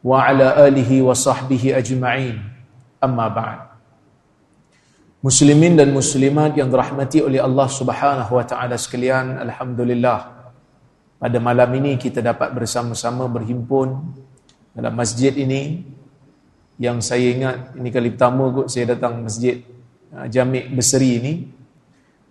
[0.00, 2.36] wa ala alihi wa sahbihi ajma'in.
[3.00, 3.60] Amma ba'd.
[5.20, 10.40] Muslimin dan muslimat yang dirahmati oleh Allah Subhanahu wa taala sekalian alhamdulillah.
[11.20, 14.00] Pada malam ini kita dapat bersama-sama berhimpun
[14.72, 15.84] dalam masjid ini.
[16.80, 19.60] Yang saya ingat ini kali pertama kot saya datang masjid
[20.16, 21.32] uh, Jamik Berseri ini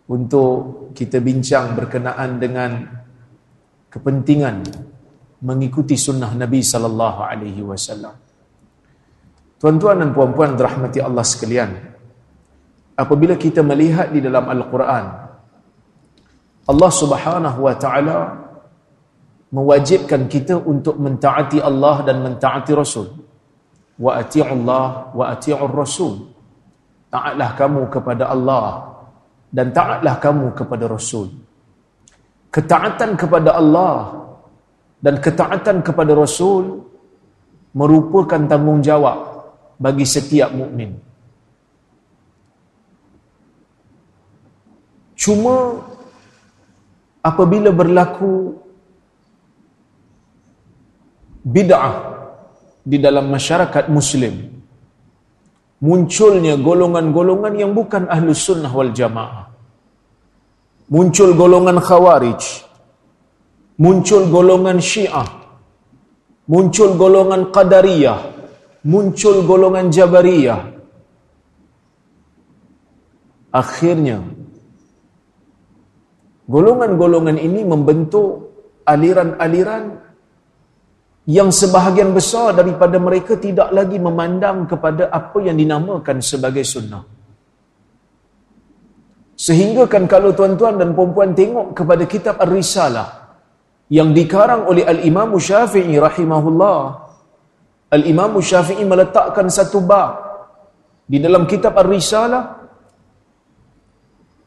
[0.10, 2.82] untuk kita bincang berkenaan dengan
[3.94, 4.89] kepentingan
[5.44, 8.16] mengikuti sunnah Nabi sallallahu alaihi wasallam.
[9.60, 11.72] Tuan-tuan dan puan-puan dirahmati Allah sekalian.
[12.96, 15.30] Apabila kita melihat di dalam Al-Quran
[16.70, 18.18] Allah Subhanahu wa taala
[19.50, 23.10] mewajibkan kita untuk mentaati Allah dan mentaati Rasul.
[23.98, 26.30] Wa ati'u Allah wa ati'u Rasul.
[27.10, 28.86] Taatlah kamu kepada Allah
[29.50, 31.34] dan taatlah kamu kepada Rasul.
[32.54, 34.29] Ketaatan kepada Allah
[35.00, 36.84] dan ketaatan kepada Rasul
[37.72, 39.20] merupakan tanggungjawab
[39.80, 41.00] bagi setiap mukmin.
[45.20, 45.80] Cuma
[47.20, 48.56] apabila berlaku
[51.44, 51.96] bid'ah
[52.84, 54.60] di dalam masyarakat muslim
[55.80, 59.48] munculnya golongan-golongan yang bukan ahlu sunnah wal jamaah
[60.92, 62.69] muncul golongan khawarij
[63.80, 65.30] muncul golongan Syiah,
[66.52, 68.20] muncul golongan Qadariyah,
[68.84, 70.62] muncul golongan Jabariyah.
[73.50, 74.22] Akhirnya
[76.46, 78.30] golongan-golongan ini membentuk
[78.86, 80.06] aliran-aliran
[81.26, 87.06] yang sebahagian besar daripada mereka tidak lagi memandang kepada apa yang dinamakan sebagai sunnah.
[89.40, 93.19] Sehingga kan kalau tuan-tuan dan puan-puan tengok kepada kitab Ar-Risalah,
[93.90, 96.82] yang dikarang oleh Al-Imam Syafi'i rahimahullah.
[97.90, 100.30] Al-Imam Syafi'i meletakkan satu bab
[101.10, 102.62] di dalam kitab Ar-Risalah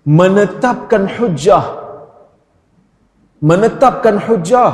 [0.06, 1.82] menetapkan hujah
[3.42, 4.72] menetapkan hujah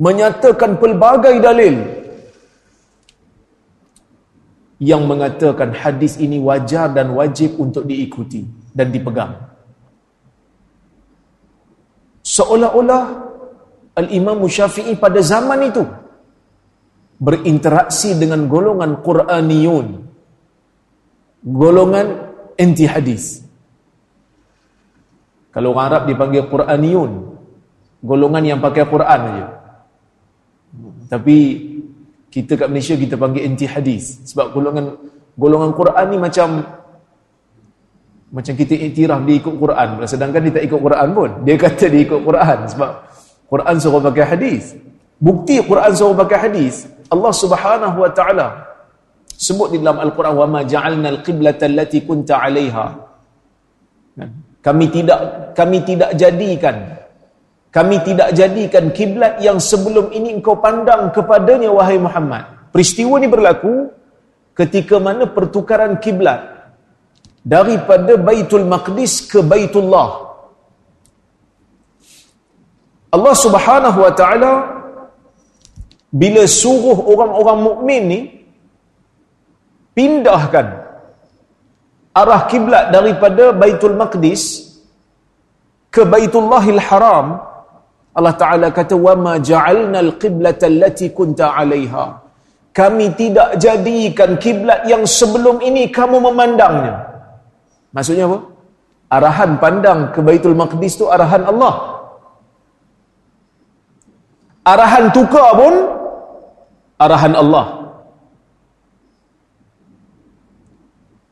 [0.00, 1.76] menyatakan pelbagai dalil
[4.80, 9.47] yang mengatakan hadis ini wajar dan wajib untuk diikuti dan dipegang
[12.38, 13.02] seolah-olah
[13.98, 15.82] Al-Imam Syafi'i pada zaman itu
[17.18, 19.86] berinteraksi dengan golongan Quraniyun
[21.42, 22.06] golongan
[22.54, 23.42] anti hadis.
[25.50, 27.12] Kalau orang Arab dipanggil Quraniyun
[27.98, 29.46] golongan yang pakai Quran saja
[31.08, 31.36] tapi
[32.28, 34.94] kita kat Malaysia kita panggil anti hadis sebab golongan
[35.34, 36.48] golongan Quran ni macam
[38.28, 41.30] macam kita iktiraf dia ikut Quran sedangkan dia tak ikut Quran pun.
[41.48, 42.90] Dia kata dia ikut Quran sebab
[43.48, 44.76] Quran suruh pakai hadis.
[45.18, 48.46] Bukti Quran suruh pakai hadis Allah Subhanahu wa taala
[49.32, 52.86] sebut di dalam Al-Quran wa ma ja'alna al-qiblata allati kunta 'alaiha
[54.18, 54.30] kan?
[54.60, 55.20] kami tidak
[55.54, 56.76] kami tidak jadikan
[57.68, 62.72] kami tidak jadikan kiblat yang sebelum ini engkau pandang kepadanya wahai Muhammad.
[62.72, 63.92] Peristiwa ini berlaku
[64.56, 66.57] ketika mana pertukaran kiblat
[67.54, 70.08] daripada Baitul Maqdis ke Baitullah.
[73.16, 74.52] Allah Subhanahu wa taala
[76.12, 78.20] bila suruh orang-orang mukmin ni
[79.96, 80.66] pindahkan
[82.20, 84.76] arah kiblat daripada Baitul Maqdis
[85.88, 87.40] ke Baitullahil Haram
[88.18, 92.06] Allah Taala kata wa ma ja'alna al-qiblata allati kunta 'alaiha
[92.76, 97.07] kami tidak jadikan kiblat yang sebelum ini kamu memandangnya
[97.92, 98.38] Maksudnya apa?
[99.08, 101.74] Arahan pandang ke Baitul Maqdis tu arahan Allah.
[104.68, 105.74] Arahan tukar pun
[107.00, 107.66] arahan Allah.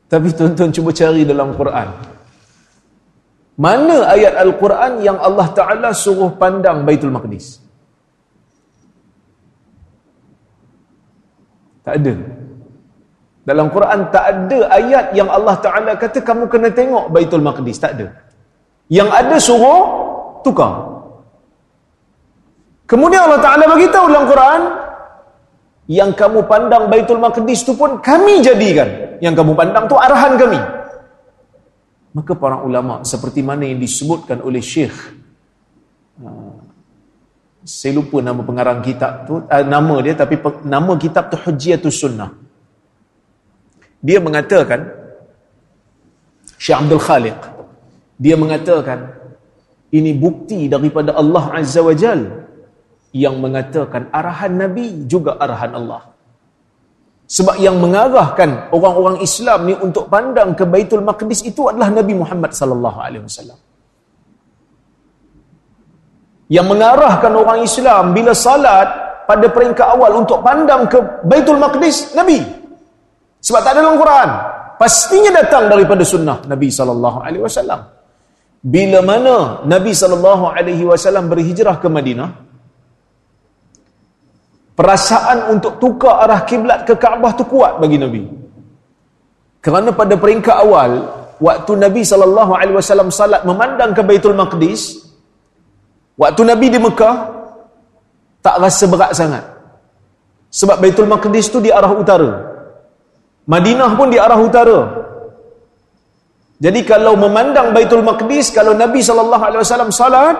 [0.07, 1.87] Tapi tuan-tuan cuba cari dalam Quran.
[3.57, 7.61] Mana ayat Al-Quran yang Allah Ta'ala suruh pandang Baitul Maqdis?
[11.81, 12.36] Tak ada.
[13.47, 17.79] Dalam Quran tak ada ayat yang Allah Ta'ala kata kamu kena tengok Baitul Maqdis.
[17.79, 18.27] Tak ada.
[18.91, 19.83] Yang ada suruh
[20.43, 20.99] tukar.
[22.91, 24.61] Kemudian Allah Ta'ala beritahu dalam Quran
[25.87, 29.15] yang kamu pandang Baitul Maqdis tu pun kami jadikan.
[29.23, 30.59] Yang kamu pandang tu arahan kami.
[32.11, 34.95] Maka para ulama seperti mana yang disebutkan oleh Syekh
[36.23, 36.57] uh,
[37.61, 42.46] saya lupa nama pengarang kitab tu uh, nama dia tapi nama kitab tu Hujjatus Sunnah.
[44.01, 44.87] Dia mengatakan
[46.57, 47.57] Syekh Abdul Khaliq
[48.17, 49.13] dia mengatakan
[49.93, 52.49] ini bukti daripada Allah Azza wa Jalla
[53.13, 56.01] yang mengatakan arahan Nabi juga arahan Allah.
[57.27, 62.55] Sebab yang mengarahkan orang-orang Islam ni untuk pandang ke Baitul Maqdis itu adalah Nabi Muhammad
[62.55, 63.59] sallallahu alaihi wasallam.
[66.47, 68.87] Yang mengarahkan orang Islam bila salat
[69.27, 72.39] pada peringkat awal untuk pandang ke Baitul Maqdis Nabi.
[73.41, 74.29] Sebab tak ada dalam Quran.
[74.77, 77.81] Pastinya datang daripada sunnah Nabi sallallahu alaihi wasallam.
[78.61, 82.29] Bila mana Nabi sallallahu alaihi wasallam berhijrah ke Madinah,
[84.77, 88.23] perasaan untuk tukar arah kiblat ke Kaabah tu kuat bagi Nabi.
[89.57, 91.09] Kerana pada peringkat awal,
[91.41, 95.09] waktu Nabi sallallahu alaihi wasallam salat memandang ke Baitul Maqdis,
[96.13, 97.15] waktu Nabi di Mekah
[98.45, 99.43] tak rasa berat sangat.
[100.53, 102.46] Sebab Baitul Maqdis tu di arah utara.
[103.47, 104.79] Madinah pun di arah utara.
[106.57, 110.35] Jadi kalau memandang Baitul Maqdis, kalau Nabi sallallahu alaihi wasallam salat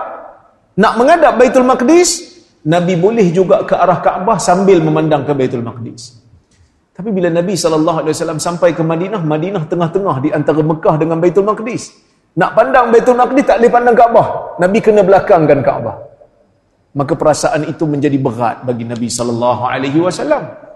[0.76, 2.36] nak menghadap Baitul Maqdis,
[2.68, 6.20] Nabi boleh juga ke arah Kaabah sambil memandang ke Baitul Maqdis.
[6.98, 8.10] Tapi bila Nabi SAW
[8.42, 11.94] sampai ke Madinah, Madinah tengah-tengah di antara Mekah dengan Baitul Maqdis.
[12.34, 14.26] Nak pandang Baitul Maqdis tak boleh pandang Kaabah.
[14.58, 15.96] Nabi kena belakangkan Kaabah.
[16.98, 20.67] Maka perasaan itu menjadi berat bagi Nabi SAW.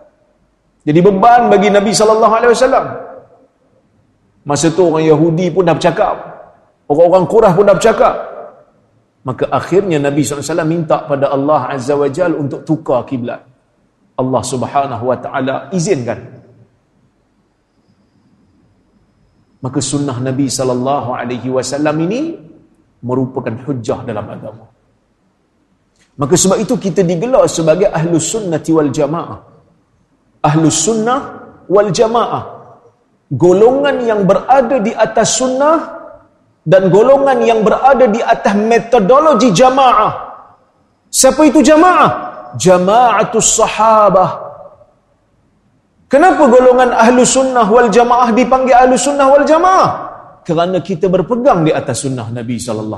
[0.83, 2.87] Jadi beban bagi Nabi SAW.
[4.43, 6.17] Masa tu orang Yahudi pun dah bercakap.
[6.91, 8.15] Orang-orang Qurah pun dah bercakap.
[9.23, 13.39] Maka akhirnya Nabi SAW minta pada Allah Azza wa Jal untuk tukar kiblat.
[14.19, 16.19] Allah Subhanahu wa taala izinkan.
[19.63, 22.35] Maka sunnah Nabi sallallahu alaihi wasallam ini
[23.07, 24.67] merupakan hujah dalam agama.
[26.19, 29.52] Maka sebab itu kita digelar sebagai ahlu sunnati wal jamaah.
[30.43, 31.21] Ahlu sunnah
[31.71, 32.45] wal jamaah.
[33.33, 35.79] Golongan yang berada di atas sunnah
[36.63, 40.13] dan golongan yang berada di atas metodologi jamaah.
[41.09, 42.11] Siapa itu jamaah?
[42.61, 44.31] Jamaatus sahabah.
[46.13, 49.89] Kenapa golongan ahlu sunnah wal jamaah dipanggil ahlu sunnah wal jamaah?
[50.45, 52.93] Kerana kita berpegang di atas sunnah Nabi SAW.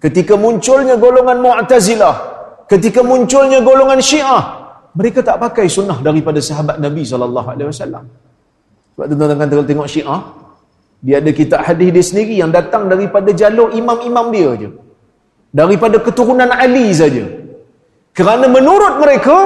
[0.00, 2.16] Ketika munculnya golongan Mu'tazilah,
[2.64, 4.59] ketika munculnya golongan Syiah,
[4.96, 8.04] mereka tak pakai sunnah daripada sahabat Nabi SAW.
[8.94, 10.20] Sebab tuan-tuan tengok Syiah,
[11.00, 14.68] dia ada kitab hadis dia sendiri yang datang daripada jalur imam-imam dia je.
[15.50, 17.24] Daripada keturunan Ali saja.
[18.12, 19.36] Kerana menurut mereka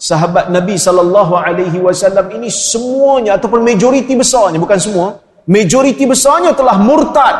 [0.00, 5.06] sahabat Nabi sallallahu alaihi wasallam ini semuanya ataupun majoriti besarnya bukan semua,
[5.46, 7.36] majoriti besarnya telah murtad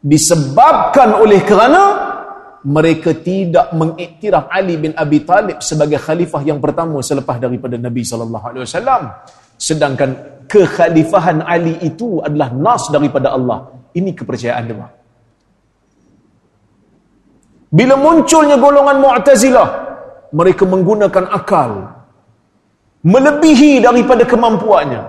[0.00, 1.82] disebabkan oleh kerana
[2.66, 8.44] mereka tidak mengiktiraf Ali bin Abi Talib sebagai khalifah yang pertama selepas daripada Nabi sallallahu
[8.44, 9.02] alaihi wasallam.
[9.56, 10.10] Sedangkan
[10.44, 13.72] kekhalifahan Ali itu adalah nas daripada Allah.
[13.96, 14.88] Ini kepercayaan dia.
[17.70, 19.68] Bila munculnya golongan Mu'tazilah,
[20.34, 22.00] mereka menggunakan akal
[23.06, 25.02] melebihi daripada kemampuannya.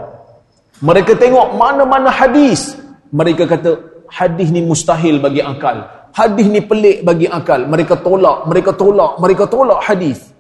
[0.82, 2.74] Mereka tengok mana-mana hadis,
[3.14, 3.78] mereka kata
[4.10, 6.01] hadis ni mustahil bagi akal.
[6.12, 7.68] Hadis ni pelik bagi akal.
[7.68, 10.32] Mereka tolak, mereka tolak, mereka tolak hadis.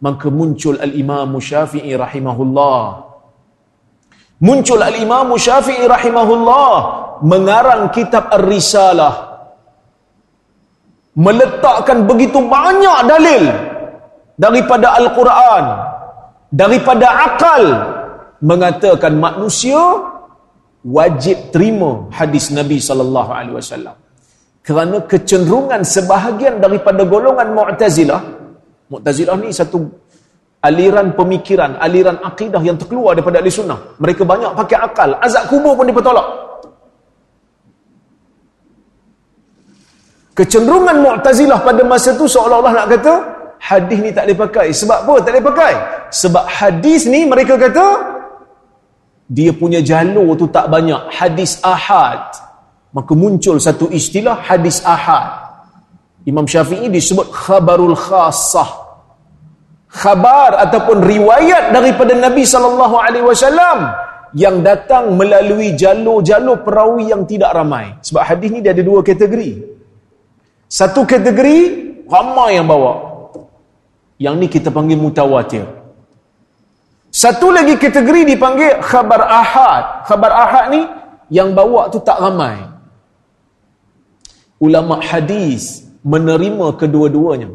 [0.00, 3.08] Maka muncul al-Imam Syafi'i rahimahullah
[4.38, 6.74] Muncul al-Imam Syafi'i rahimahullah
[7.26, 9.14] mengarang kitab Ar-Risalah.
[11.18, 13.44] Meletakkan begitu banyak dalil
[14.38, 15.64] daripada Al-Quran,
[16.54, 17.62] daripada akal
[18.38, 19.82] mengatakan manusia
[20.86, 23.98] wajib terima hadis Nabi sallallahu alaihi wasallam.
[24.68, 28.20] Kerana kecenderungan sebahagian daripada golongan Mu'tazilah,
[28.92, 29.88] Mu'tazilah ni satu
[30.60, 33.96] aliran pemikiran, aliran akidah yang terkeluar daripada ahli sunnah.
[33.96, 35.16] Mereka banyak pakai akal.
[35.24, 36.28] Azab kubur pun dipertolak.
[40.36, 43.14] Kecenderungan Mu'tazilah pada masa itu seolah-olah nak kata,
[43.56, 44.68] hadis ni tak boleh pakai.
[44.68, 45.72] Sebab apa tak boleh pakai?
[46.12, 47.86] Sebab hadis ni mereka kata,
[49.32, 51.08] dia punya jalur tu tak banyak.
[51.08, 52.47] Hadis ahad.
[52.96, 55.48] Maka muncul satu istilah hadis ahad.
[56.24, 58.88] Imam Syafi'i disebut khabarul khasah
[59.88, 63.78] khabar ataupun riwayat daripada Nabi sallallahu alaihi wasallam
[64.36, 67.96] yang datang melalui jalur-jalur perawi yang tidak ramai.
[68.04, 69.64] Sebab hadis ni dia ada dua kategori.
[70.68, 71.58] Satu kategori
[72.04, 73.08] ramai yang bawa.
[74.20, 75.64] Yang ni kita panggil mutawatir.
[77.08, 80.04] Satu lagi kategori dipanggil khabar ahad.
[80.04, 80.84] Khabar ahad ni
[81.32, 82.60] yang bawa tu tak ramai.
[84.58, 87.48] Ulama hadis menerima kedua-duanya.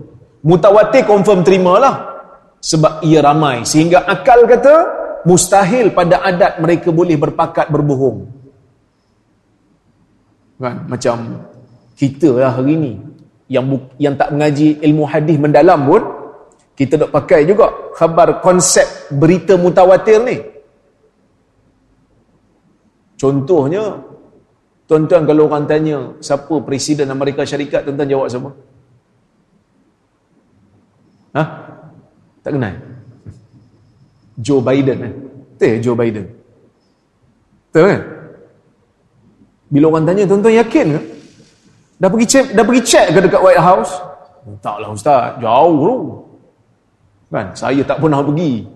[0.43, 2.11] Mutawatir confirm terimalah.
[2.63, 3.67] Sebab ia ramai.
[3.67, 4.75] Sehingga akal kata
[5.27, 8.31] mustahil pada adat mereka boleh berpakat berbohong.
[10.63, 10.87] Kan?
[10.87, 11.43] Macam
[11.99, 12.93] kita lah hari ni
[13.51, 13.67] yang
[13.99, 16.01] yang tak mengaji ilmu hadis mendalam pun
[16.73, 20.41] kita nak pakai juga khabar konsep berita mutawatir ni
[23.19, 24.01] contohnya
[24.93, 27.81] tuan-tuan kalau orang tanya siapa presiden Amerika Syarikat?
[27.89, 28.53] Tuan-tuan jawab siapa
[31.33, 31.43] ha?
[32.45, 32.77] Tak kenal?
[34.37, 35.13] Joe Biden eh?
[35.57, 36.29] Betul Joe Biden?
[37.73, 38.01] Betul kan?
[39.73, 41.01] Bila orang tanya tuan-tuan yakin ke?
[41.97, 43.91] Dah pergi cek, dah pergi cek ke dekat White House?
[44.61, 45.95] Taklah ustaz, jauh tu.
[47.33, 48.69] Kan, saya tak pernah pergi.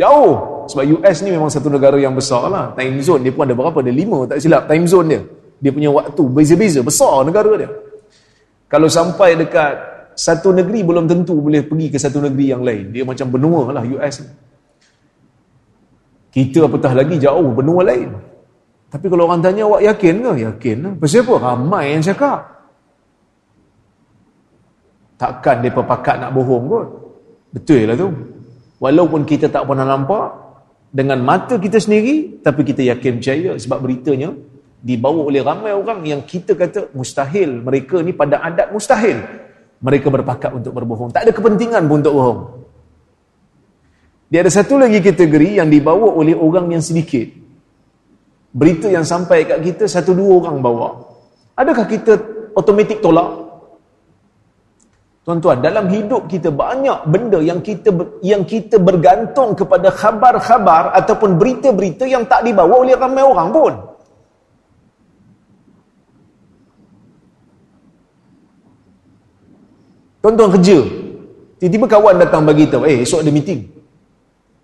[0.00, 0.57] Jauh.
[0.68, 2.76] Sebab US ni memang satu negara yang besar lah.
[2.76, 3.80] Time zone dia pun ada berapa?
[3.80, 4.68] Ada lima, tak silap.
[4.68, 5.20] Time zone dia.
[5.58, 6.80] Dia punya waktu beza-beza.
[6.84, 7.70] Besar negara dia.
[8.68, 9.72] Kalau sampai dekat
[10.12, 12.92] satu negeri belum tentu boleh pergi ke satu negeri yang lain.
[12.92, 14.28] Dia macam benua lah US ni.
[16.28, 18.12] Kita apatah lagi jauh benua lain.
[18.88, 20.32] Tapi kalau orang tanya awak yakin ke?
[20.52, 20.92] Yakin lah.
[21.00, 21.34] Pasal apa?
[21.40, 22.40] Ramai yang cakap.
[25.18, 26.86] Takkan dia pakat nak bohong kot.
[27.56, 28.08] Betul lah tu.
[28.78, 30.47] Walaupun kita tak pernah nampak
[30.88, 34.32] dengan mata kita sendiri tapi kita yakin percaya sebab beritanya
[34.78, 37.60] dibawa oleh ramai orang yang kita kata mustahil.
[37.62, 39.20] Mereka ni pada adat mustahil.
[39.78, 41.14] Mereka berpakat untuk berbohong.
[41.14, 42.40] Tak ada kepentingan pun untuk bohong.
[44.28, 47.32] Dia ada satu lagi kategori yang dibawa oleh orang yang sedikit.
[48.52, 50.88] Berita yang sampai kat kita satu dua orang bawa.
[51.56, 52.12] Adakah kita
[52.52, 53.47] otomatik tolak?
[55.28, 57.92] Tuan-tuan, dalam hidup kita banyak benda yang kita
[58.24, 63.72] yang kita bergantung kepada khabar-khabar ataupun berita-berita yang tak dibawa oleh ramai orang pun.
[70.24, 70.80] Tuan-tuan kerja.
[71.60, 73.68] Tiba-tiba kawan datang bagi tahu, "Eh, esok ada meeting."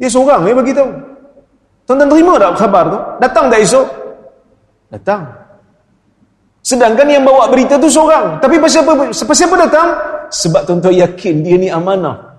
[0.00, 0.88] Dia seorang eh bagi tahu.
[1.84, 2.98] Tuan-tuan terima tak khabar tu?
[3.20, 3.86] Datang tak esok?
[4.88, 5.28] Datang.
[6.64, 8.40] Sedangkan yang bawa berita tu seorang.
[8.40, 10.13] Tapi pasal apa, pasal apa datang?
[10.34, 12.34] Sebab tuan-tuan yakin dia ni amanah.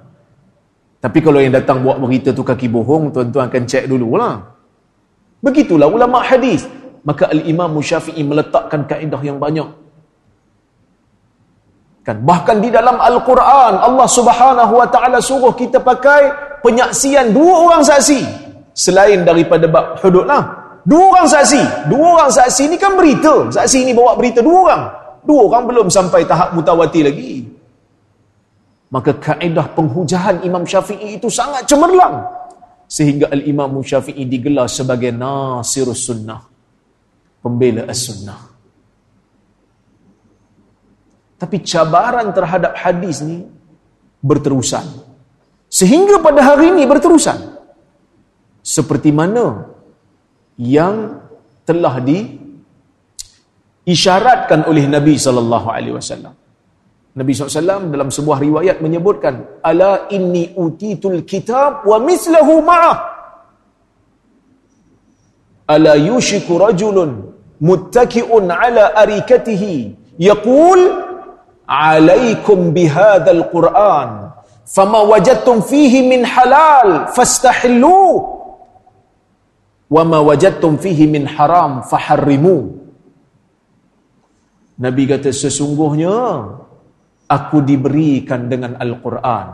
[1.00, 4.42] Tapi kalau yang datang bawa berita tu kaki bohong, tuan-tuan akan cek dululah.
[5.40, 6.68] Begitulah ulama hadis.
[7.06, 9.70] Maka al-Imam Syafi'i meletakkan kaedah yang banyak.
[12.02, 16.30] Kan bahkan di dalam Al-Quran Allah Subhanahu wa taala suruh kita pakai
[16.62, 18.22] penyaksian dua orang saksi
[18.78, 20.44] selain daripada bab hudud lah.
[20.86, 21.90] Dua orang saksi.
[21.90, 23.50] Dua orang saksi ni kan berita.
[23.50, 24.84] Saksi ni bawa berita dua orang.
[25.26, 27.55] Dua orang belum sampai tahap mutawatir lagi.
[28.94, 32.22] Maka kaedah penghujahan Imam Syafi'i itu sangat cemerlang.
[32.86, 36.42] Sehingga Al-Imam Syafi'i digelar sebagai Nasirus Sunnah.
[37.42, 38.42] Pembela As-Sunnah.
[41.36, 43.46] Tapi cabaran terhadap hadis ni
[44.24, 44.86] berterusan.
[45.70, 47.38] Sehingga pada hari ini berterusan
[48.66, 49.70] seperti mana
[50.58, 51.22] yang
[51.68, 52.24] telah di
[53.86, 56.34] isyaratkan oleh Nabi sallallahu alaihi wasallam.
[57.16, 62.98] Nabi SAW dalam sebuah riwayat menyebutkan ala inni utitul kitab wa mislahu ma'ah.
[65.72, 67.32] Ala yushiku rajulun
[67.64, 70.82] muttaki'un ala arikatihi yaqul
[71.64, 74.36] alaikum bihadzal quran
[74.68, 78.36] fama wajadtum fihi min halal fastahilluh
[79.88, 82.76] wa ma wajadtum fihi min haram faharrimu.
[84.76, 86.12] Nabi kata sesungguhnya
[87.30, 89.48] aku diberikan dengan Al-Quran.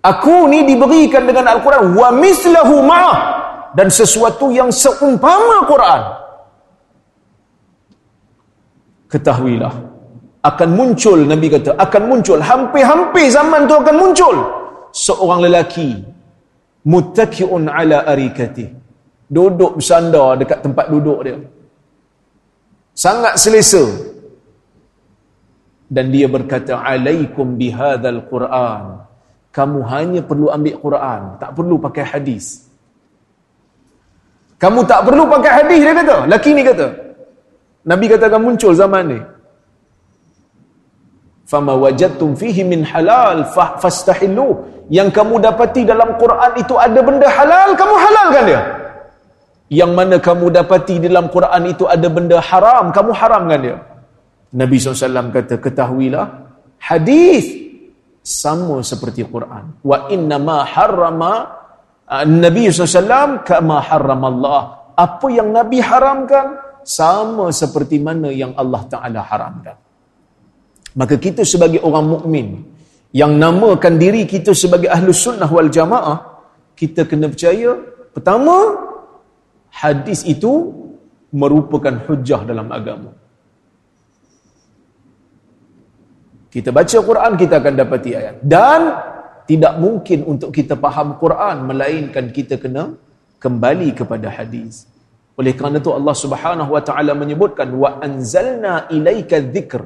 [0.00, 1.92] Aku ni diberikan dengan Al-Quran.
[1.92, 3.18] Wa mislahu ma'ah.
[3.76, 6.02] Dan sesuatu yang seumpama Quran.
[9.10, 9.74] Ketahuilah
[10.40, 12.38] akan muncul Nabi kata akan muncul.
[12.40, 14.36] Hampir-hampir zaman tu akan muncul.
[14.90, 16.02] Seorang lelaki
[16.88, 18.66] muttaki'un ala arikati
[19.30, 21.38] duduk bersandar dekat tempat duduk dia.
[22.90, 24.09] Sangat selesa
[25.90, 29.02] dan dia berkata alaikum bihadzal quran.
[29.50, 32.70] Kamu hanya perlu ambil Quran tak perlu pakai hadis.
[34.62, 36.16] Kamu tak perlu pakai hadis dia kata.
[36.30, 36.86] Laki ni kata.
[37.82, 39.20] Nabi kata akan muncul zaman ni.
[41.50, 43.42] Fama wajadtum fihi min halal
[43.82, 44.62] fastahillu.
[44.86, 48.62] Yang kamu dapati dalam Quran itu ada benda halal, kamu halalkan dia.
[49.70, 53.76] Yang mana kamu dapati dalam Quran itu ada benda haram, kamu haramkan dia.
[54.50, 56.26] Nabi SAW kata, ketahuilah,
[56.82, 57.46] hadis
[58.24, 59.78] sama seperti Quran.
[59.86, 61.32] Wa inna ma harrama
[62.06, 64.62] uh, Nabi SAW kama harrama Allah.
[64.98, 69.76] Apa yang Nabi haramkan sama seperti mana yang Allah Ta'ala haramkan.
[70.98, 72.46] Maka kita sebagai orang mukmin
[73.14, 76.18] yang namakan diri kita sebagai ahlu sunnah wal jamaah,
[76.74, 77.78] kita kena percaya,
[78.10, 78.74] pertama,
[79.70, 80.74] hadis itu
[81.30, 83.19] merupakan hujah dalam agama.
[86.50, 88.36] Kita baca Quran, kita akan dapati ayat.
[88.42, 88.80] Dan
[89.46, 92.90] tidak mungkin untuk kita faham Quran, melainkan kita kena
[93.38, 94.90] kembali kepada hadis.
[95.38, 99.82] Oleh kerana itu Allah Subhanahu wa taala menyebutkan wa anzalna ilaika dzikr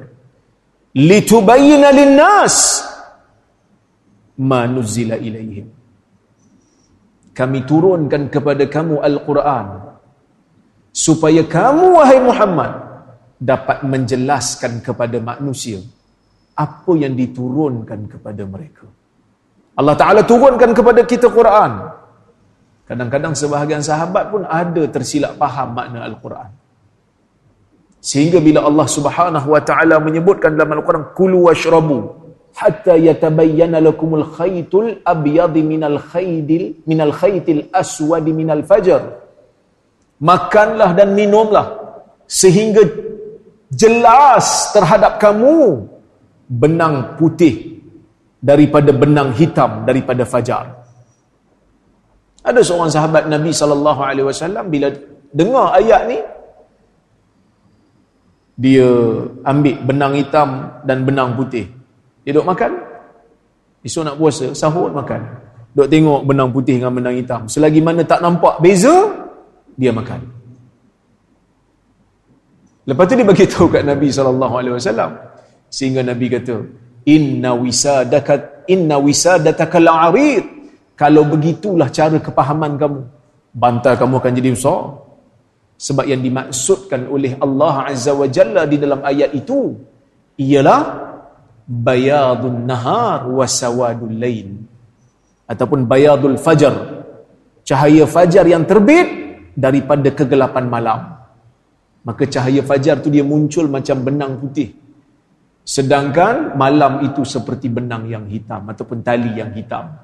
[0.97, 2.83] litubayyana lin-nas
[4.41, 5.69] ma nuzila ilaihim.
[7.35, 9.67] Kami turunkan kepada kamu Al-Quran
[10.95, 12.71] supaya kamu wahai Muhammad
[13.39, 15.83] dapat menjelaskan kepada manusia
[16.55, 18.87] apa yang diturunkan kepada mereka.
[19.75, 21.71] Allah Ta'ala turunkan kepada kita Quran.
[22.85, 26.49] Kadang-kadang sebahagian sahabat pun ada tersilap faham makna Al-Quran.
[27.97, 32.13] Sehingga bila Allah Subhanahu wa taala menyebutkan dalam Al-Quran kulu washrabu
[32.53, 39.01] hatta yatabayyana lakumul khaytul abyad minal khaydil minal khaytil aswad minal fajr.
[40.21, 41.65] Makanlah dan minumlah
[42.29, 42.85] sehingga
[43.73, 45.89] jelas terhadap kamu
[46.45, 47.81] benang putih
[48.41, 50.85] daripada benang hitam daripada fajar.
[52.45, 54.93] Ada seorang sahabat Nabi sallallahu alaihi wasallam bila
[55.33, 56.19] dengar ayat ni
[58.55, 58.87] dia
[59.43, 60.49] ambil benang hitam
[60.85, 61.67] dan benang putih.
[62.23, 62.71] Dia duduk makan.
[63.85, 65.21] Esok nak puasa, sahur makan.
[65.75, 67.41] Duduk tengok benang putih dengan benang hitam.
[67.51, 68.93] Selagi mana tak nampak beza,
[69.75, 70.23] dia makan.
[72.85, 75.11] Lepas tu dia bagi tahu kat Nabi sallallahu alaihi wasallam,
[75.71, 76.55] Sehingga Nabi kata,
[77.09, 80.45] "Inna wisadaka inna wisadataka al-arid."
[80.95, 83.01] Kalau begitulah cara kepahaman kamu,
[83.51, 84.81] bantal kamu akan jadi besar.
[85.75, 89.75] Sebab yang dimaksudkan oleh Allah Azza wa Jalla di dalam ayat itu
[90.39, 90.81] ialah
[91.65, 94.63] bayadun nahar wa sawadul lain
[95.49, 97.01] ataupun bayadul fajar
[97.65, 99.07] cahaya fajar yang terbit
[99.57, 100.99] daripada kegelapan malam
[102.05, 104.77] maka cahaya fajar tu dia muncul macam benang putih
[105.65, 109.97] Sedangkan malam itu seperti benang yang hitam ataupun tali yang hitam.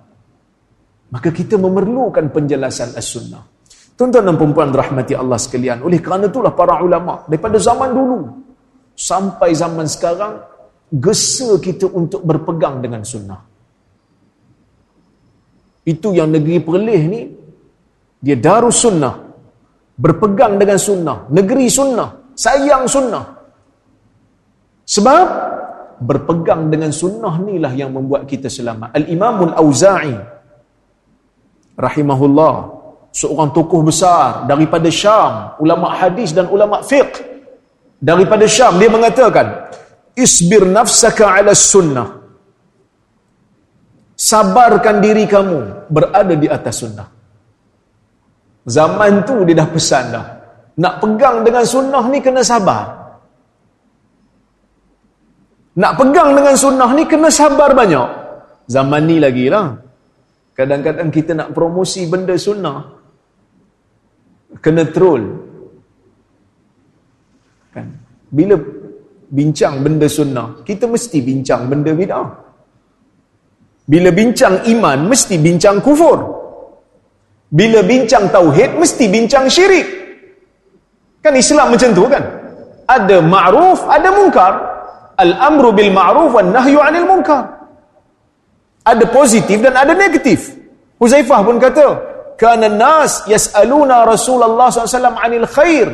[1.14, 3.46] Maka kita memerlukan penjelasan as-sunnah.
[3.94, 5.86] Tuan-tuan dan perempuan rahmati Allah sekalian.
[5.86, 8.42] Oleh kerana itulah para ulama daripada zaman dulu
[8.98, 10.42] sampai zaman sekarang
[10.90, 13.46] gesa kita untuk berpegang dengan sunnah.
[15.86, 17.22] Itu yang negeri Perleh ni
[18.18, 19.30] dia darus sunnah.
[20.02, 23.22] Berpegang dengan sunnah, negeri sunnah, sayang sunnah.
[24.82, 25.51] Sebab
[26.02, 28.98] berpegang dengan sunnah inilah yang membuat kita selamat.
[28.98, 30.18] Al-Imamul Auza'i
[31.78, 32.56] rahimahullah
[33.14, 37.30] seorang tokoh besar daripada Syam, ulama hadis dan ulama fiqh.
[38.02, 39.70] Daripada Syam dia mengatakan
[40.18, 42.18] isbir nafsaka ala sunnah.
[44.18, 47.08] Sabarkan diri kamu berada di atas sunnah.
[48.66, 50.26] Zaman tu dia dah pesan dah
[50.78, 53.01] nak pegang dengan sunnah ni kena sabar
[55.78, 58.08] nak pegang dengan sunnah ni kena sabar banyak.
[58.68, 59.76] Zaman ni lagi lah.
[60.52, 62.92] Kadang-kadang kita nak promosi benda sunnah.
[64.60, 65.24] Kena troll.
[67.72, 67.88] Kan?
[68.28, 68.60] Bila
[69.32, 72.28] bincang benda sunnah, kita mesti bincang benda bid'ah.
[73.88, 76.20] Bila bincang iman, mesti bincang kufur.
[77.52, 79.88] Bila bincang tauhid, mesti bincang syirik.
[81.24, 82.24] Kan Islam macam tu kan?
[82.88, 84.71] Ada ma'ruf, ada mungkar
[85.22, 87.46] al-amru bil ma'ruf wan nahyu 'anil munkar.
[88.82, 90.58] Ada positif dan ada negatif.
[90.98, 91.88] Huzaifah pun kata,
[92.42, 95.88] "Kana an-nas yas'aluna Rasulullah SAW 'anil khair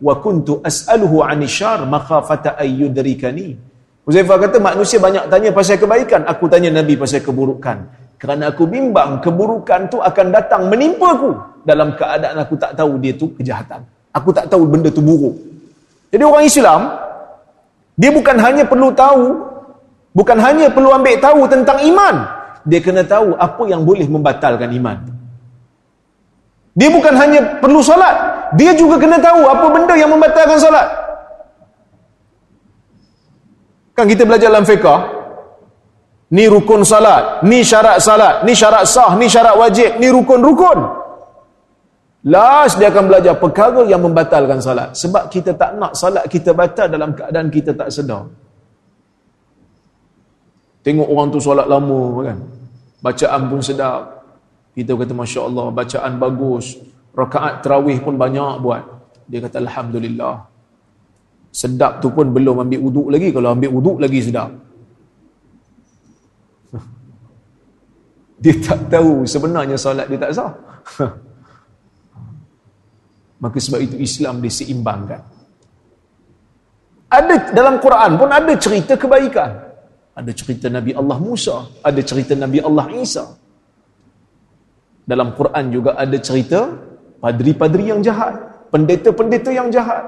[0.00, 3.60] wa kuntu as'aluhu 'anil syarr makhafata ay yudrikani."
[4.08, 7.78] Huzaifah kata, manusia banyak tanya pasal kebaikan, aku tanya Nabi pasal keburukan.
[8.20, 11.30] Kerana aku bimbang keburukan tu akan datang menimpa aku
[11.64, 13.80] dalam keadaan aku tak tahu dia tu kejahatan.
[14.12, 15.36] Aku tak tahu benda tu buruk.
[16.12, 16.80] Jadi orang Islam
[18.00, 19.36] dia bukan hanya perlu tahu,
[20.16, 22.14] bukan hanya perlu ambil tahu tentang iman.
[22.64, 25.04] Dia kena tahu apa yang boleh membatalkan iman.
[26.72, 28.16] Dia bukan hanya perlu solat,
[28.56, 30.88] dia juga kena tahu apa benda yang membatalkan solat.
[33.92, 35.00] Kan kita belajar dalam fiqah,
[36.32, 40.99] ni rukun salat, ni syarat salat, ni syarat sah, ni syarat wajib, ni rukun-rukun.
[42.20, 44.92] Last dia akan belajar perkara yang membatalkan salat.
[44.92, 48.28] Sebab kita tak nak salat kita batal dalam keadaan kita tak sedar.
[50.84, 52.38] Tengok orang tu solat lama kan.
[53.00, 54.20] Bacaan pun sedap.
[54.76, 56.76] Kita kata Masya Allah, bacaan bagus.
[57.16, 58.84] Rakaat terawih pun banyak buat.
[59.24, 60.44] Dia kata Alhamdulillah.
[61.48, 63.32] Sedap tu pun belum ambil uduk lagi.
[63.32, 64.52] Kalau ambil uduk lagi sedap.
[68.44, 70.52] Dia tak tahu sebenarnya solat dia tak sah.
[73.40, 75.20] Maka sebab itu Islam diseimbangkan.
[77.10, 79.50] Ada dalam Quran pun ada cerita kebaikan.
[80.14, 83.24] Ada cerita Nabi Allah Musa, ada cerita Nabi Allah Isa.
[85.08, 86.70] Dalam Quran juga ada cerita
[87.18, 88.36] padri-padri yang jahat,
[88.68, 90.04] pendeta-pendeta yang jahat.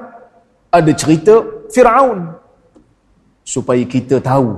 [0.69, 2.39] Ada cerita Firaun.
[3.43, 4.55] Supaya kita tahu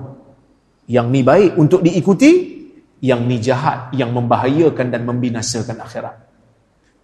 [0.91, 2.61] yang ni baik untuk diikuti,
[3.01, 6.24] yang ni jahat, yang membahayakan dan membinasakan akhirat.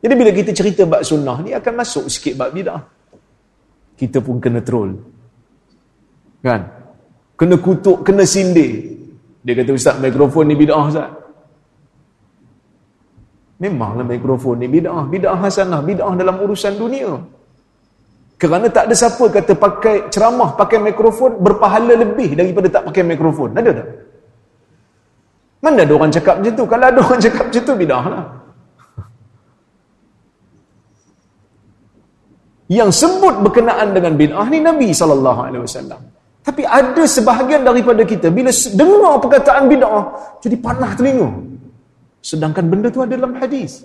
[0.01, 2.81] Jadi bila kita cerita bab sunnah ni akan masuk sikit bab bidah.
[4.01, 4.97] Kita pun kena troll.
[6.41, 6.61] Kan?
[7.37, 8.97] Kena kutuk, kena sindir.
[9.45, 11.09] Dia kata ustaz mikrofon ni bidah ustaz.
[13.61, 17.21] Memanglah mikrofon ni bidah, bidah hasanah, bidah dalam urusan dunia.
[18.41, 23.53] Kerana tak ada siapa kata pakai ceramah pakai mikrofon berpahala lebih daripada tak pakai mikrofon.
[23.53, 23.89] Ada tak?
[25.61, 26.65] Mana ada orang cakap macam tu?
[26.65, 28.25] Kalau ada orang cakap macam tu, bidah lah.
[32.71, 35.19] Yang sebut berkenaan dengan bid'ah ni Nabi SAW.
[36.41, 40.05] Tapi ada sebahagian daripada kita, bila dengar perkataan bid'ah,
[40.39, 41.29] jadi panah telinga.
[42.23, 43.83] Sedangkan benda tu ada dalam hadis.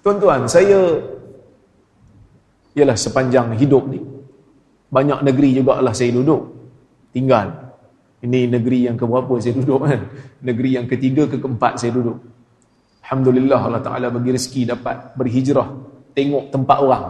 [0.00, 0.98] Tuan-tuan, saya
[2.72, 4.00] ialah sepanjang hidup ni,
[4.88, 6.48] banyak negeri juga lah saya duduk,
[7.12, 7.76] tinggal.
[8.24, 10.00] Ini negeri yang keberapa saya duduk kan?
[10.40, 12.18] Negeri yang ketiga ke keempat saya duduk.
[13.02, 15.68] Alhamdulillah Allah Ta'ala bagi rezeki dapat berhijrah.
[16.14, 17.04] Tengok tempat orang.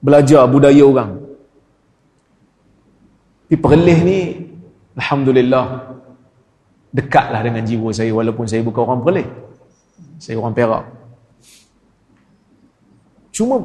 [0.00, 1.10] Belajar budaya orang.
[3.50, 4.18] Tapi perlih ni,
[4.94, 5.90] Alhamdulillah,
[6.94, 9.26] dekatlah dengan jiwa saya walaupun saya bukan orang perlih.
[10.22, 10.84] Saya orang perak.
[13.34, 13.58] Cuma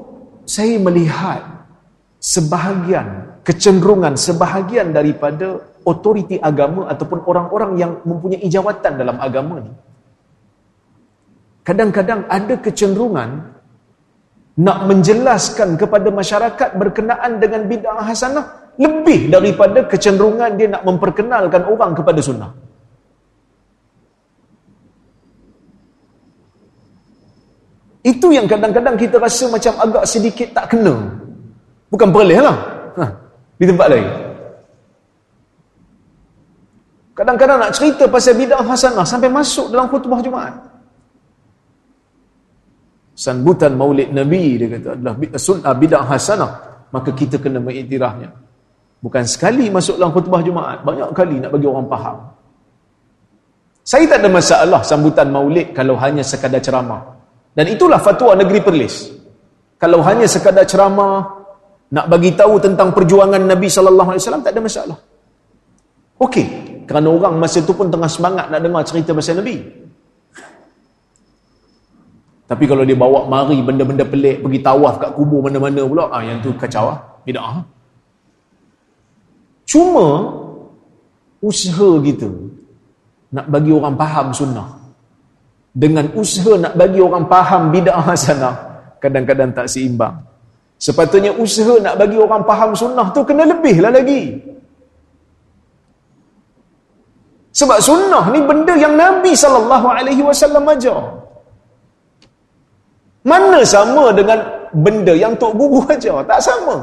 [0.50, 1.70] saya melihat
[2.18, 9.70] sebahagian, kecenderungan sebahagian daripada otoriti agama ataupun orang-orang yang mempunyai jawatan dalam agama ni
[11.66, 13.30] kadang-kadang ada kecenderungan
[14.56, 18.46] nak menjelaskan kepada masyarakat berkenaan dengan bid'ah hasanah
[18.80, 22.52] lebih daripada kecenderungan dia nak memperkenalkan orang kepada sunnah.
[28.06, 30.94] Itu yang kadang-kadang kita rasa macam agak sedikit tak kena.
[31.90, 32.56] Bukan perleh lah.
[33.02, 33.06] Ha,
[33.58, 34.08] di tempat lain.
[37.18, 40.75] Kadang-kadang nak cerita pasal bid'ah hasanah sampai masuk dalam khutbah Jumaat.
[43.16, 46.52] Sambutan Maulid Nabi dia kata adalah sunnah bid'ah hasanah,
[46.92, 48.28] maka kita kena mengiktirafnya.
[49.00, 52.18] Bukan sekali masuk dalam khutbah Jumaat, banyak kali nak bagi orang faham.
[53.86, 57.16] Saya tak ada masalah sambutan Maulid kalau hanya sekadar ceramah.
[57.56, 59.14] Dan itulah fatwa negeri Perlis.
[59.80, 61.24] Kalau hanya sekadar ceramah
[61.94, 64.98] nak bagi tahu tentang perjuangan Nabi sallallahu alaihi wasallam tak ada masalah.
[66.20, 66.46] Okey,
[66.84, 69.85] kerana orang masa itu pun tengah semangat nak dengar cerita pasal Nabi.
[72.46, 76.38] Tapi kalau dia bawa mari benda-benda pelik pergi tawaf kat kubur mana-mana pula, ah yang
[76.46, 77.00] tu kacau ah.
[77.26, 77.66] Bidah.
[79.66, 80.30] Cuma
[81.42, 82.30] usaha kita
[83.34, 84.68] nak bagi orang faham sunnah
[85.74, 88.52] dengan usaha nak bagi orang faham bidah sana
[89.02, 90.16] kadang-kadang tak seimbang.
[90.78, 94.38] Sepatutnya usaha nak bagi orang faham sunnah tu kena lebih lah lagi.
[97.56, 101.15] Sebab sunnah ni benda yang Nabi sallallahu alaihi wasallam ajar.
[103.26, 104.38] Mana sama dengan
[104.70, 106.22] benda yang tok guru ajar?
[106.30, 106.78] Tak sama.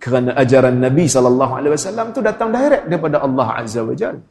[0.00, 4.24] Kerana ajaran Nabi sallallahu alaihi wasallam tu datang direct daripada Allah Azza wa Jalla.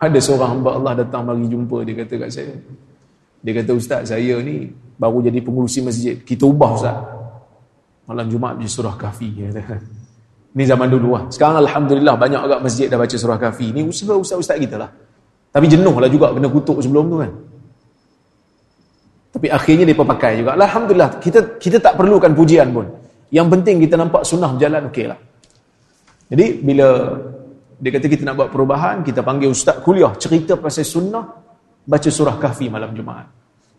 [0.00, 2.56] Ada seorang hamba Allah datang mari jumpa dia kata kat saya.
[3.40, 4.68] Dia kata ustaz saya ni
[5.00, 6.20] baru jadi pengurusi masjid.
[6.20, 6.96] Kita ubah ustaz
[8.04, 9.48] malam Jumaat di surah Kahfi
[10.50, 11.22] Ini zaman dulu lah.
[11.30, 13.70] Sekarang Alhamdulillah banyak agak masjid dah baca surah Kahfi.
[13.70, 14.90] Ini usaha ustaz-ustaz kita lah.
[15.50, 17.30] Tapi jenuh lah juga kena kutuk sebelum tu kan.
[19.30, 20.58] Tapi akhirnya dia pakai juga.
[20.58, 22.86] Alhamdulillah kita kita tak perlukan pujian pun.
[23.30, 25.18] Yang penting kita nampak sunnah berjalan okey lah.
[26.30, 26.88] Jadi bila
[27.78, 31.24] dia kata kita nak buat perubahan, kita panggil ustaz kuliah cerita pasal sunnah
[31.86, 33.30] baca surah Kahfi malam Jumaat.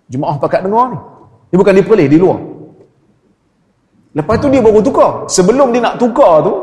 [0.08, 1.00] Jumaat pakat dengar ni.
[1.52, 2.40] Dia bukan di perlih, di luar.
[4.12, 5.26] Lepas tu dia baru tukar.
[5.32, 6.54] Sebelum dia nak tukar tu,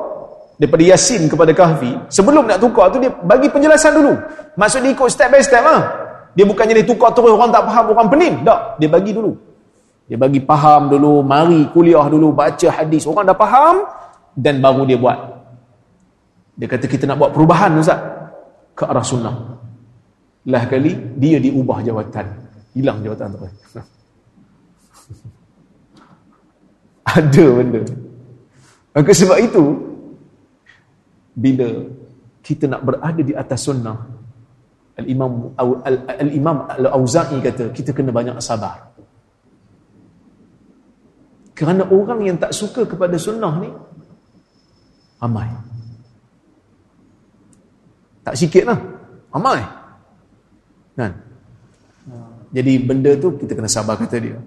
[0.58, 4.12] daripada Yasin kepada Kahfi, sebelum nak tukar tu dia bagi penjelasan dulu.
[4.58, 5.80] Maksud dia ikut step by step lah.
[6.34, 8.34] Dia bukannya dia tukar terus orang tak faham, orang pening.
[8.42, 9.32] Tak, dia bagi dulu.
[10.10, 13.06] Dia bagi faham dulu, mari kuliah dulu, baca hadis.
[13.08, 13.86] Orang dah faham
[14.34, 15.18] dan baru dia buat.
[16.58, 18.02] Dia kata kita nak buat perubahan Ustaz
[18.74, 19.34] ke arah sunnah.
[20.48, 22.26] Lah kali dia diubah jawatan.
[22.74, 23.38] Hilang jawatan tu.
[27.08, 27.80] Ada benda.
[28.92, 29.64] Maka sebab itu
[31.38, 31.68] bila
[32.42, 33.96] kita nak berada di atas sunnah
[34.98, 35.54] Al-Imam
[36.10, 38.90] Al-Imam Al-Auza'i kata kita kena banyak sabar.
[41.54, 43.66] Kerana orang yang tak suka kepada sunnah ni
[45.18, 45.50] Ramai
[48.22, 48.78] Tak sikit lah
[49.34, 49.58] Ramai
[50.94, 51.12] kan?
[52.54, 54.38] Jadi benda tu kita kena sabar kata dia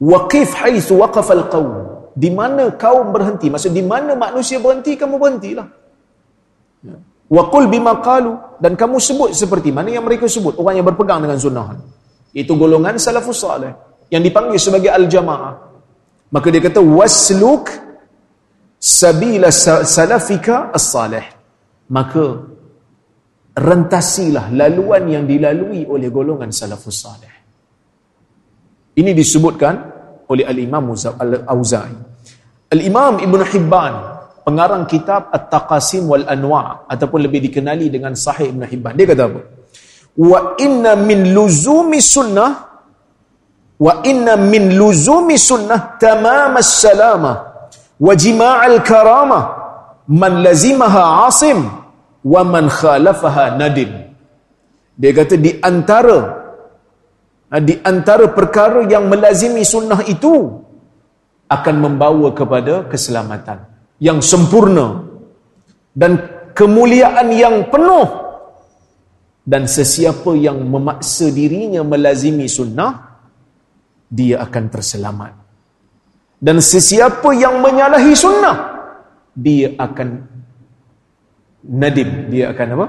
[0.00, 1.72] Waqif haithu waqafal qawm?
[2.12, 3.48] Di mana kaum berhenti?
[3.48, 5.68] Maksud di mana manusia berhenti Kamu berhentilah.
[6.84, 6.96] Ya.
[7.32, 8.36] Waqul bima qalu.
[8.60, 10.60] Dan kamu sebut seperti mana yang mereka sebut?
[10.60, 11.80] Orang yang berpegang dengan sunnah.
[12.32, 13.72] Itu golongan salafus salih
[14.12, 15.72] Yang dipanggil sebagai al-jamaah.
[16.32, 17.72] Maka dia kata wasluk
[18.76, 21.24] sabila salafika as-salih.
[21.92, 22.24] Maka
[23.56, 27.32] rentasilah laluan yang dilalui oleh golongan salafus salih.
[28.92, 29.74] Ini disebutkan
[30.28, 31.96] oleh al-Imam Al-Auza'i.
[32.72, 33.94] Al-Imam Ibn Hibban,
[34.44, 38.92] pengarang kitab At-Taqasim wal Anwa' ataupun lebih dikenali dengan Sahih Ibn Hibban.
[38.96, 39.40] Dia kata apa?
[40.12, 42.72] Wa inna min luzumi sunnah
[43.80, 47.32] wa inna min luzumi sunnah tamam as-salama
[47.96, 49.40] wa jima' al-karama
[50.06, 51.64] man lazimaha asim
[52.22, 53.90] wa man khalafaha nadim
[54.94, 56.41] dia kata di antara
[57.60, 60.64] di antara perkara yang melazimi sunnah itu
[61.52, 63.68] akan membawa kepada keselamatan
[64.00, 65.04] yang sempurna
[65.92, 66.16] dan
[66.56, 68.08] kemuliaan yang penuh
[69.44, 73.20] dan sesiapa yang memaksa dirinya melazimi sunnah
[74.08, 75.32] dia akan terselamat.
[76.42, 78.56] Dan sesiapa yang menyalahi sunnah,
[79.32, 80.08] dia akan
[81.64, 82.86] nadim, dia akan apa?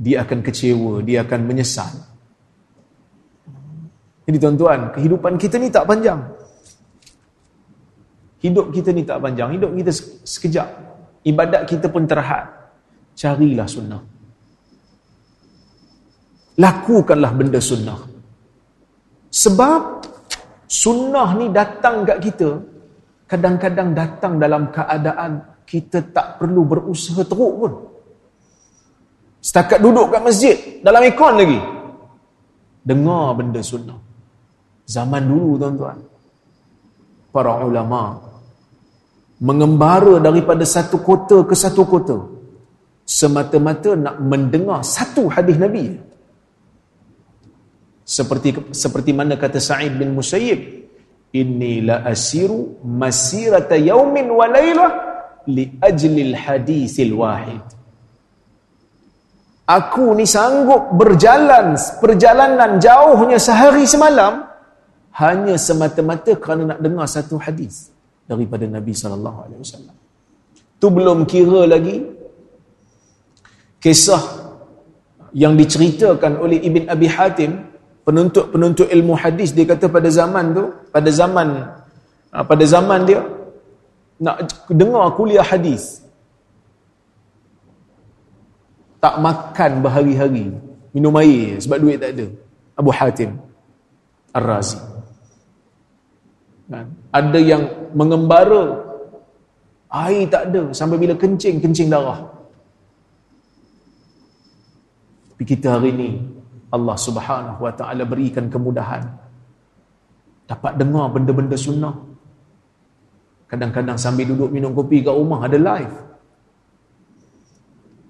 [0.00, 2.13] Dia akan kecewa, dia akan menyesal.
[4.24, 6.20] Jadi tuan-tuan, kehidupan kita ni tak panjang.
[8.44, 9.92] Hidup kita ni tak panjang, hidup kita
[10.24, 10.68] sekejap.
[11.24, 12.44] Ibadat kita pun terhad.
[13.16, 14.02] Carilah sunnah.
[16.60, 17.98] Lakukanlah benda sunnah.
[19.32, 19.80] Sebab
[20.68, 22.48] sunnah ni datang kat kita
[23.26, 27.72] kadang-kadang datang dalam keadaan kita tak perlu berusaha teruk pun.
[29.40, 31.60] Setakat duduk kat masjid dalam ikon lagi.
[32.84, 34.03] Dengar benda sunnah.
[34.84, 35.98] Zaman dulu tuan-tuan.
[37.32, 38.34] Para ulama
[39.42, 42.18] mengembara daripada satu kota ke satu kota
[43.04, 45.98] semata-mata nak mendengar satu hadis Nabi
[48.04, 50.60] seperti seperti mana kata Sa'id bin Musayyib
[51.34, 54.90] inni la asiru masirata yaumin wa laylah
[55.50, 57.64] li ajli al hadithil wahid
[59.66, 64.53] aku ni sanggup berjalan perjalanan jauhnya sehari semalam
[65.14, 67.94] hanya semata-mata kerana nak dengar satu hadis
[68.26, 69.96] daripada Nabi sallallahu alaihi wasallam.
[70.82, 72.02] Tu belum kira lagi
[73.78, 74.22] kisah
[75.36, 77.52] yang diceritakan oleh Ibn Abi Hatim
[78.02, 79.54] penuntut-penuntut ilmu hadis.
[79.54, 81.46] Dia kata pada zaman tu pada zaman
[82.34, 83.22] ah, pada zaman dia
[84.18, 86.02] nak dengar kuliah hadis
[89.02, 90.48] tak makan berhari-hari
[90.90, 92.26] minum air sebab duit tak ada.
[92.74, 93.38] Abu Hatim
[94.34, 94.93] Ar-Razi?
[97.12, 98.80] Ada yang mengembara.
[99.94, 100.72] Air tak ada.
[100.74, 102.24] Sampai bila kencing kencing darah.
[105.34, 106.10] Tapi kita hari ni
[106.74, 109.06] Allah Subhanahu wa taala berikan kemudahan.
[110.50, 111.94] Dapat dengar benda-benda sunnah.
[113.46, 115.94] Kadang-kadang sambil duduk minum kopi kat rumah ada live.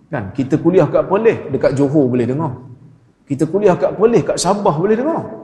[0.09, 0.31] Kan?
[0.33, 2.53] Kita kuliah kat Perlis dekat Johor boleh dengar.
[3.29, 5.44] Kita kuliah kat Perlis kat Sabah boleh dengar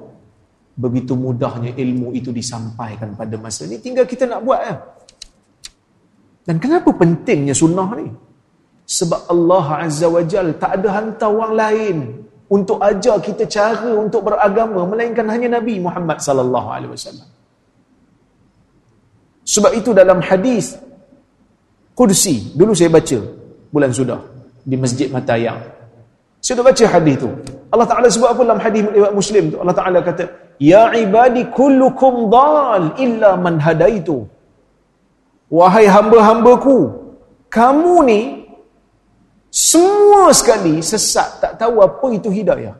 [0.80, 4.74] begitu mudahnya ilmu itu disampaikan pada masa ni tinggal kita nak buat ya.
[6.48, 8.08] dan kenapa pentingnya sunnah ni
[8.90, 11.96] sebab Allah Azza wa Jal tak ada hantar orang lain
[12.50, 17.28] untuk ajar kita cara untuk beragama melainkan hanya Nabi Muhammad sallallahu alaihi wasallam.
[19.46, 20.74] Sebab itu dalam hadis
[21.94, 23.18] Qudsi, dulu saya baca
[23.70, 24.18] bulan sudah
[24.66, 25.69] di Masjid Matayang.
[26.50, 27.30] Saya dah baca hadis tu.
[27.70, 29.56] Allah Taala sebut apa dalam hadis riwayat Muslim tu?
[29.62, 30.24] Allah Taala kata,
[30.58, 34.26] "Ya ibadi kullukum dal illa man hadaitu."
[35.46, 36.90] Wahai hamba-hambaku,
[37.54, 38.20] kamu ni
[39.54, 42.74] semua sekali sesat tak tahu apa itu hidayah.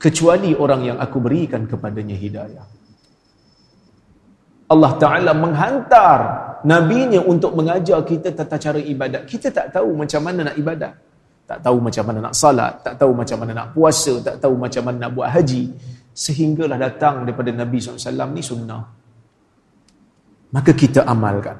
[0.00, 2.64] Kecuali orang yang aku berikan kepadanya hidayah.
[4.72, 6.20] Allah Ta'ala menghantar
[6.64, 9.28] nabinya untuk mengajar kita tata cara ibadat.
[9.28, 11.07] Kita tak tahu macam mana nak ibadat
[11.48, 14.82] tak tahu macam mana nak salat, tak tahu macam mana nak puasa, tak tahu macam
[14.84, 15.62] mana nak buat haji.
[16.12, 18.82] Sehinggalah datang daripada Nabi SAW ni sunnah.
[20.52, 21.56] Maka kita amalkan.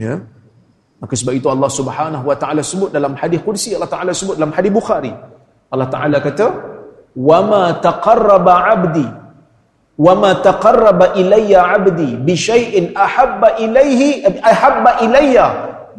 [0.00, 0.24] Ya?
[1.04, 4.56] Maka sebab itu Allah Subhanahu Wa Taala sebut dalam hadis kursi, Allah Taala sebut dalam
[4.56, 5.12] hadis Bukhari.
[5.68, 6.46] Allah Taala kata,
[7.12, 9.08] "Wa ma taqarraba 'abdi
[9.94, 15.46] wa ma taqarraba ilayya 'abdi bi syai'in ahabba ilayhi ahabba ilayya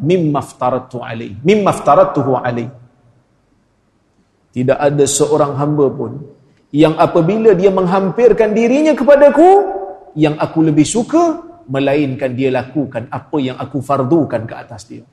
[0.04, 2.68] mimma aftaratu 'alayhi mimma aftaratuhu 'alayhi
[4.56, 6.12] tidak ada seorang hamba pun
[6.84, 9.50] yang apabila dia menghampirkan dirinya kepadaku
[10.16, 15.04] yang aku lebih suka melainkan dia lakukan apa yang aku fardukan ke atas dia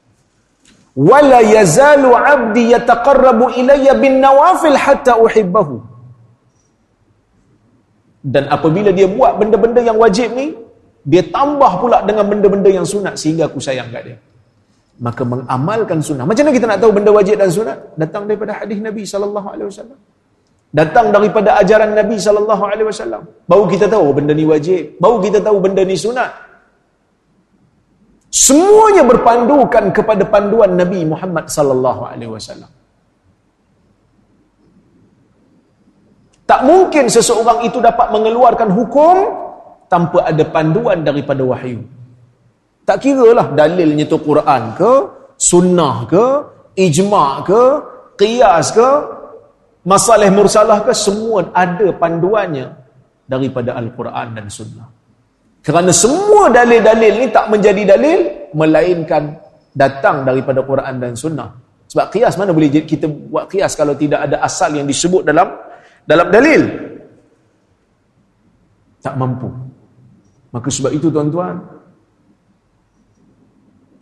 [0.95, 5.93] wala yazalu abdi yataqarrabu ilayya bin nawafil hatta uhibbahu
[8.23, 10.55] dan apabila dia buat benda-benda yang wajib ni,
[11.03, 14.19] dia tambah pula dengan benda-benda yang sunat sehingga aku sayang kat dia.
[15.03, 16.23] Maka mengamalkan sunnah.
[16.23, 17.79] Macam mana kita nak tahu benda wajib dan sunat?
[17.99, 19.99] Datang daripada hadis Nabi sallallahu alaihi wasallam.
[20.73, 23.23] Datang daripada ajaran Nabi sallallahu alaihi wasallam.
[23.51, 26.31] Baru kita tahu oh, benda ni wajib, baru kita tahu benda ni sunat.
[28.33, 32.71] Semuanya berpandukan kepada panduan Nabi Muhammad sallallahu alaihi wasallam.
[36.49, 39.17] Tak mungkin seseorang itu dapat mengeluarkan hukum
[39.93, 41.85] tanpa ada panduan daripada wahyu.
[42.83, 44.93] Tak kira lah dalilnya tu Quran ke,
[45.39, 46.25] sunnah ke,
[46.75, 47.63] ijma' ke,
[48.19, 48.89] qiyas ke,
[49.87, 52.67] masalah mursalah ke, semua ada panduannya
[53.27, 54.87] daripada Al-Quran dan sunnah.
[55.63, 59.39] Kerana semua dalil-dalil ni tak menjadi dalil, melainkan
[59.71, 61.55] datang daripada Quran dan sunnah.
[61.87, 65.53] Sebab qiyas mana boleh kita buat qiyas kalau tidak ada asal yang disebut dalam
[66.09, 66.63] dalam dalil
[69.03, 69.51] tak mampu
[70.51, 71.59] maka sebab itu tuan-tuan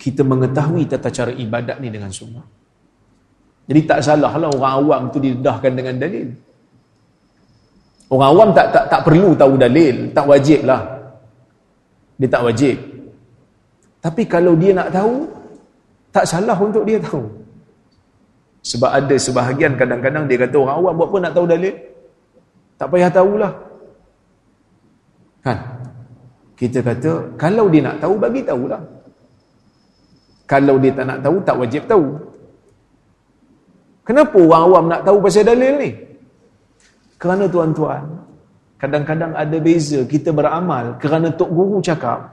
[0.00, 2.44] kita mengetahui tata cara ibadat ni dengan sunnah
[3.68, 6.28] jadi tak salah lah orang awam tu didedahkan dengan dalil
[8.08, 10.82] orang awam tak tak tak perlu tahu dalil tak wajib lah
[12.16, 12.76] dia tak wajib
[14.00, 15.28] tapi kalau dia nak tahu
[16.08, 17.28] tak salah untuk dia tahu
[18.64, 21.76] sebab ada sebahagian kadang-kadang dia kata orang awam buat apa nak tahu dalil
[22.80, 23.52] tak payah tahulah.
[25.44, 25.58] Kan?
[26.56, 28.80] Kita kata, kalau dia nak tahu, bagi tahulah.
[30.50, 32.10] Kalau dia tak nak tahu, tak wajib tahu.
[34.02, 35.90] Kenapa orang awam nak tahu pasal dalil ni?
[37.14, 38.02] Kerana tuan-tuan,
[38.74, 42.26] kadang-kadang ada beza kita beramal kerana Tok Guru cakap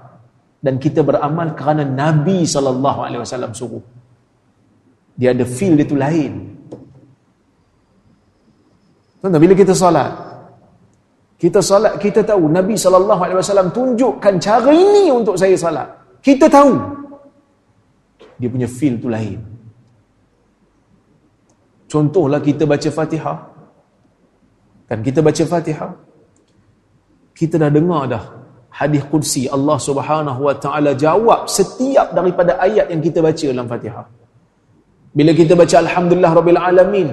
[0.66, 3.86] dan kita beramal kerana Nabi SAW suruh.
[5.14, 6.58] Dia ada feel dia tu lain.
[9.22, 10.10] Tuan-tuan, bila kita solat,
[11.38, 15.86] kita salat, kita tahu Nabi SAW tunjukkan cara ini untuk saya salat.
[16.26, 16.97] Kita tahu.
[18.38, 19.40] Dia punya feel tu lain.
[21.90, 23.38] Contohlah kita baca Fatihah.
[24.88, 25.92] Kan kita baca Fatihah.
[27.38, 28.24] Kita dah dengar dah
[28.78, 34.06] hadis qudsi Allah Subhanahu wa taala jawab setiap daripada ayat yang kita baca dalam Fatihah.
[35.18, 37.10] Bila kita baca alhamdulillah rabbil alamin,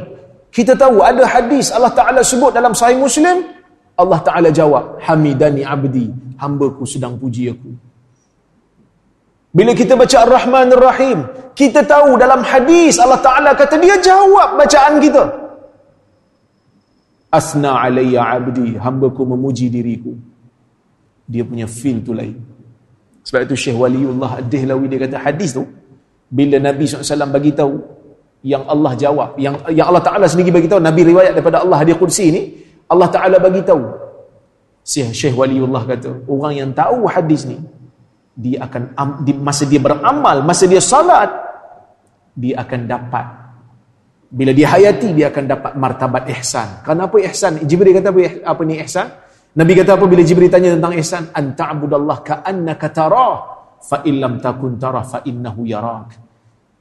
[0.52, 3.54] kita tahu ada hadis Allah Taala sebut dalam sahih Muslim
[3.94, 6.10] Allah Ta'ala jawab, Hamidani abdi,
[6.42, 7.70] hambaku sedang puji aku.
[9.54, 11.18] Bila kita baca Ar-Rahman Ar-Rahim,
[11.54, 15.22] kita tahu dalam hadis Allah Ta'ala kata dia jawab bacaan kita.
[17.30, 20.10] Asna alaiya abdi, hambaku memuji diriku.
[21.30, 22.34] Dia punya feel tu lain.
[23.22, 25.62] Sebab itu Syekh Waliullah Ad-Dihlawi dia kata hadis tu,
[26.26, 27.78] bila Nabi SAW bagi tahu
[28.42, 31.94] yang Allah jawab, yang yang Allah Ta'ala sendiri bagi tahu, Nabi riwayat daripada Allah Hadis
[31.96, 32.42] Qudsi ni,
[32.90, 33.86] Allah Ta'ala bagi tahu.
[34.84, 37.56] Syekh Waliullah kata, orang yang tahu hadis ni,
[38.34, 38.98] dia akan
[39.38, 41.30] masa dia beramal, masa dia salat,
[42.34, 43.26] dia akan dapat.
[44.34, 46.82] Bila dia hayati, dia akan dapat martabat ihsan.
[46.82, 47.62] Kenapa ihsan?
[47.62, 49.06] Jibril kata apa, apa ni ihsan?
[49.54, 51.30] Nabi kata apa bila Jibril tanya tentang ihsan?
[51.30, 53.34] An ta'budallah ka'annaka tarah,
[53.78, 56.18] fa illam takun tarah, fa innahu yarak.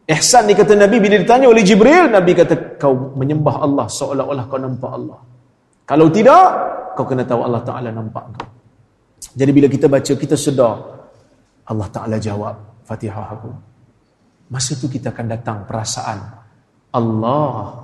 [0.09, 4.57] Ihsan ni kata Nabi bila ditanya oleh Jibril, Nabi kata kau menyembah Allah seolah-olah kau
[4.57, 5.21] nampak Allah.
[5.85, 6.45] Kalau tidak,
[6.97, 8.49] kau kena tahu Allah Ta'ala nampak kau.
[9.37, 11.02] Jadi bila kita baca, kita sedar.
[11.67, 13.51] Allah Ta'ala jawab Fatihah aku.
[14.51, 16.19] Masa tu kita akan datang perasaan.
[16.93, 17.83] Allah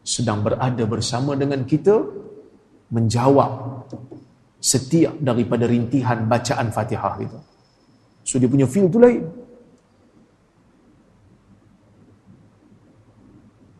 [0.00, 2.00] sedang berada bersama dengan kita
[2.90, 3.84] menjawab
[4.60, 7.38] setiap daripada rintihan bacaan Fatihah itu.
[8.24, 9.22] So dia punya feel tu lain.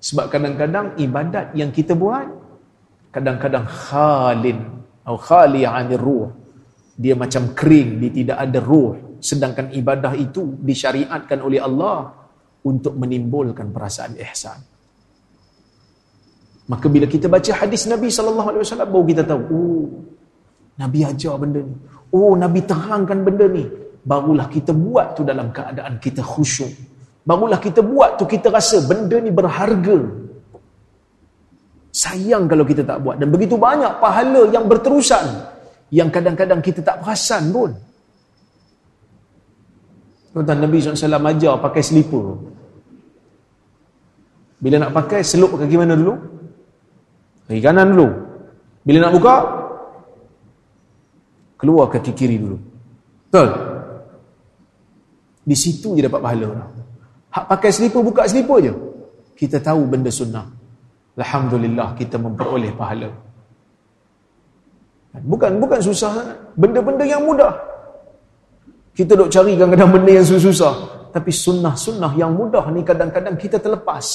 [0.00, 2.24] Sebab kadang-kadang ibadat yang kita buat
[3.12, 4.58] kadang-kadang khalin
[5.04, 6.39] atau khali anir ruh
[7.00, 9.16] dia macam kering, dia tidak ada ruh.
[9.24, 12.12] Sedangkan ibadah itu disyariatkan oleh Allah
[12.60, 14.60] untuk menimbulkan perasaan ihsan.
[16.68, 19.84] Maka bila kita baca hadis Nabi sallallahu alaihi wasallam baru kita tahu, oh
[20.76, 21.74] Nabi ajar benda ni.
[22.12, 23.64] Oh Nabi terangkan benda ni.
[24.00, 26.72] Barulah kita buat tu dalam keadaan kita khusyuk.
[27.24, 29.98] Barulah kita buat tu kita rasa benda ni berharga.
[31.90, 33.18] Sayang kalau kita tak buat.
[33.18, 35.49] Dan begitu banyak pahala yang berterusan.
[35.90, 37.70] Yang kadang-kadang kita tak perasan pun.
[40.30, 42.38] Tuan-tuan Nabi SAW ajar pakai selipar.
[44.60, 46.14] Bila nak pakai, selup kaki mana dulu?
[47.48, 48.08] Kaki kanan dulu.
[48.86, 49.34] Bila nak buka,
[51.58, 52.60] keluar kaki kiri dulu.
[53.26, 53.48] Betul?
[55.42, 56.46] Di situ je dapat pahala.
[57.34, 58.72] Hak pakai selipar, buka selipar je.
[59.34, 60.46] Kita tahu benda sunnah.
[61.16, 63.08] Alhamdulillah kita memperoleh pahala.
[65.18, 66.38] Bukan bukan susah.
[66.54, 67.50] Benda-benda yang mudah.
[68.94, 70.74] Kita dok cari kadang-kadang benda yang susah-susah.
[71.10, 74.06] Tapi sunnah-sunnah yang mudah ni kadang-kadang kita terlepas.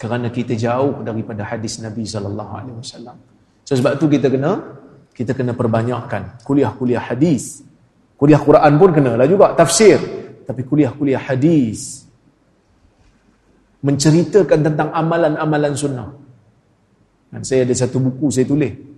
[0.00, 3.16] Kerana kita jauh daripada hadis Nabi sallallahu alaihi wasallam.
[3.62, 4.80] So, sebab tu kita kena
[5.12, 7.60] kita kena perbanyakkan kuliah-kuliah hadis.
[8.16, 10.00] Kuliah Quran pun kena lah juga tafsir.
[10.48, 12.08] Tapi kuliah-kuliah hadis
[13.84, 16.10] menceritakan tentang amalan-amalan sunnah.
[17.28, 18.91] Dan saya ada satu buku saya tulis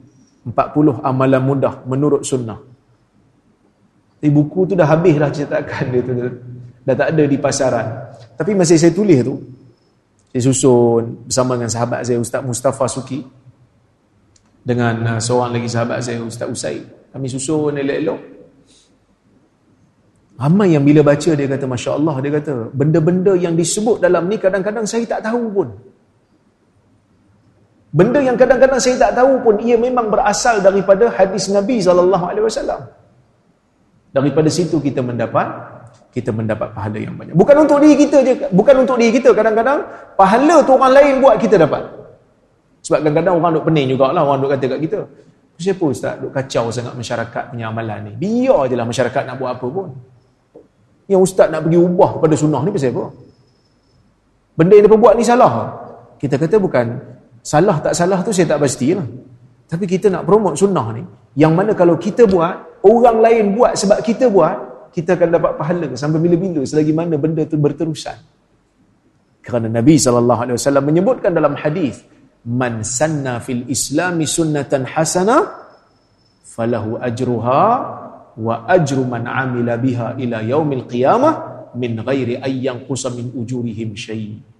[0.44, 2.60] 40 amalan mudah menurut sunnah.
[4.20, 6.12] Tapi buku tu dah habis dah cetakan dia tu.
[6.84, 7.86] Dah tak ada di pasaran.
[8.36, 9.36] Tapi masih saya tulis tu.
[10.32, 13.20] Saya susun bersama dengan sahabat saya Ustaz Mustafa Suki.
[14.64, 16.80] Dengan uh, seorang lagi sahabat saya Ustaz Usai.
[17.12, 18.20] Kami susun elok-elok.
[20.34, 24.34] Ramai yang bila baca dia kata Masya Allah dia kata benda-benda yang disebut dalam ni
[24.34, 25.68] kadang-kadang saya tak tahu pun.
[27.94, 32.42] Benda yang kadang-kadang saya tak tahu pun ia memang berasal daripada hadis Nabi sallallahu alaihi
[32.42, 32.90] wasallam.
[34.10, 35.46] Daripada situ kita mendapat
[36.10, 37.38] kita mendapat pahala yang banyak.
[37.38, 39.30] Bukan untuk diri kita je, bukan untuk diri kita.
[39.30, 39.78] Kadang-kadang
[40.18, 41.86] pahala tu orang lain buat kita dapat.
[42.82, 45.00] Sebab kadang-kadang orang duk pening jugalah orang duk kata kat kita.
[45.54, 48.12] Siapa ustaz duk kacau sangat masyarakat punya amalan ni?
[48.18, 49.94] Biar je lah masyarakat nak buat apa pun.
[51.06, 53.04] Yang ustaz nak pergi ubah kepada sunnah ni pasal apa?
[54.58, 55.52] Benda yang dia buat ni salah.
[56.18, 57.13] Kita kata bukan
[57.44, 59.04] Salah tak salah tu saya tak pasti lah.
[59.68, 61.04] Tapi kita nak promote sunnah ni.
[61.36, 65.86] Yang mana kalau kita buat, orang lain buat sebab kita buat, kita akan dapat pahala
[65.92, 68.16] sampai bila-bila selagi mana benda tu berterusan.
[69.44, 72.00] Kerana Nabi SAW menyebutkan dalam hadis,
[72.44, 75.64] Man sanna fil islami sunnatan hasana,
[76.44, 77.64] falahu ajruha
[78.36, 81.32] wa ajru man amila biha ila yaumil qiyamah
[81.72, 84.53] min ghairi ayyan qusa min ujurihim syai'i.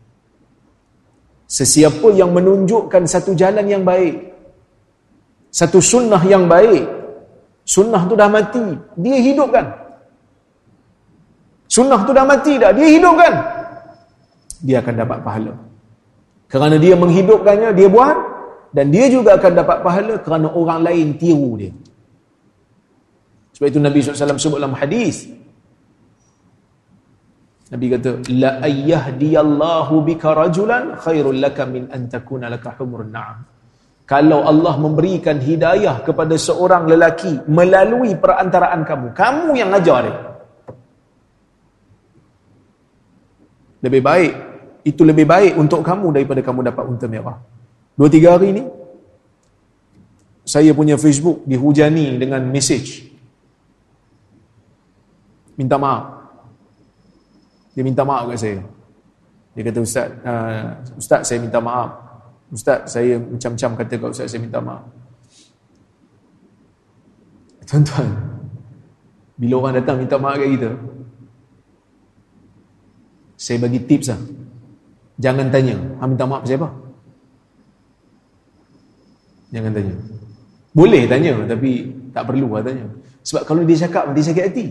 [1.55, 4.35] Sesiapa yang menunjukkan satu jalan yang baik,
[5.55, 6.83] satu sunnah yang baik,
[7.63, 9.63] sunnah tu dah mati, dia hidupkan.
[11.71, 13.35] Sunnah tu dah mati dah, dia hidupkan.
[14.67, 15.55] Dia akan dapat pahala.
[16.51, 18.19] Kerana dia menghidupkannya, dia buat
[18.75, 21.71] dan dia juga akan dapat pahala kerana orang lain tiru dia.
[23.55, 25.31] Sebab itu Nabi SAW sebut dalam hadis,
[27.75, 33.43] Nabi kata la ayyahdiyallahu bika rajulan khairul laka min an takuna laka humrun na'am.
[34.07, 40.19] Kalau Allah memberikan hidayah kepada seorang lelaki melalui perantaraan kamu, kamu yang ajar dia.
[43.91, 44.33] Lebih baik,
[44.87, 47.43] itu lebih baik untuk kamu daripada kamu dapat unta merah.
[47.99, 48.63] Dua tiga hari ni,
[50.47, 53.09] saya punya Facebook dihujani dengan message.
[55.59, 56.14] Minta maaf.
[57.75, 58.63] Dia minta maaf kat saya.
[59.55, 60.67] Dia kata, Ustaz, uh,
[60.99, 61.91] Ustaz saya minta maaf.
[62.55, 64.83] Ustaz, saya macam-macam kata kat Ustaz, saya minta maaf.
[67.67, 68.09] Tuan-tuan,
[69.35, 70.71] bila orang datang minta maaf kat kita,
[73.35, 74.21] saya bagi tips lah.
[75.19, 76.71] Jangan tanya, ha, minta maaf siapa?
[79.55, 79.95] Jangan tanya.
[80.75, 82.87] Boleh tanya, tapi tak perlu lah tanya.
[83.23, 84.67] Sebab kalau dia cakap, dia sakit hati.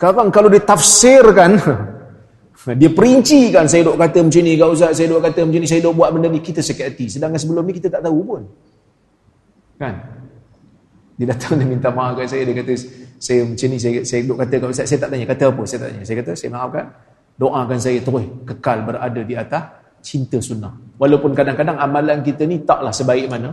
[0.00, 1.60] Sekarang kalau ditafsirkan,
[2.80, 5.84] dia perincikan, saya duk kata macam ni, kau Ustaz, saya duk kata macam ni, saya
[5.84, 7.12] duk buat benda ni, kita sakit hati.
[7.12, 8.42] Sedangkan sebelum ni kita tak tahu pun.
[9.76, 10.00] Kan?
[11.20, 12.72] Dia datang dan minta maaf kat saya, dia kata,
[13.20, 15.62] saya macam ni, saya, saya duk kata kau Ustaz, saya tak tanya, kata apa?
[15.68, 16.02] Saya tak tanya.
[16.08, 16.84] Saya kata, saya maafkan,
[17.36, 19.62] doakan saya terus kekal berada di atas
[20.00, 20.72] cinta sunnah.
[20.96, 23.52] Walaupun kadang-kadang amalan kita ni taklah sebaik mana,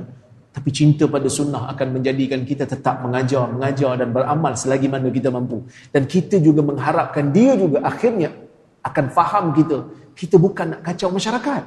[0.58, 5.30] tapi cinta pada sunnah akan menjadikan kita tetap mengajar, mengajar dan beramal selagi mana kita
[5.30, 5.62] mampu.
[5.94, 8.34] Dan kita juga mengharapkan dia juga akhirnya
[8.82, 9.86] akan faham kita.
[10.18, 11.64] Kita bukan nak kacau masyarakat.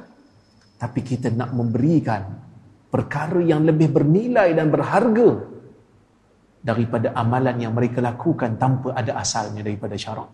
[0.75, 2.35] Tapi kita nak memberikan
[2.91, 5.39] perkara yang lebih bernilai dan berharga
[6.59, 10.27] daripada amalan yang mereka lakukan tanpa ada asalnya daripada syarak.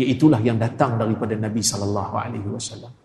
[0.00, 3.03] Iaitulah yang datang daripada Nabi sallallahu alaihi wasallam.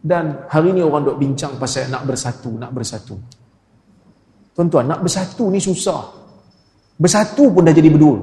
[0.00, 3.20] Dan hari ini orang dok bincang pasal nak bersatu, nak bersatu.
[4.56, 6.00] Tuan-tuan, nak bersatu ni susah.
[6.96, 8.18] Bersatu pun dah jadi berdua.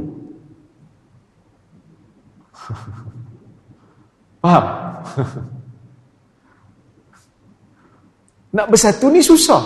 [4.41, 4.65] Faham?
[8.57, 9.59] Nak bersatu ni susah.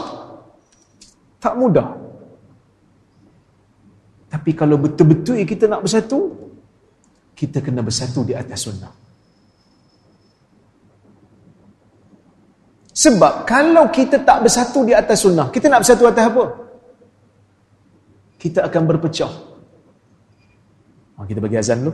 [1.39, 1.95] Tak mudah.
[4.32, 6.32] Tapi kalau betul-betul kita nak bersatu,
[7.36, 9.01] kita kena bersatu di atas sunnah.
[12.92, 16.44] Sebab kalau kita tak bersatu di atas sunnah, kita nak bersatu atas apa?
[18.36, 19.32] Kita akan berpecah.
[21.22, 21.94] Kita bagi azan dulu.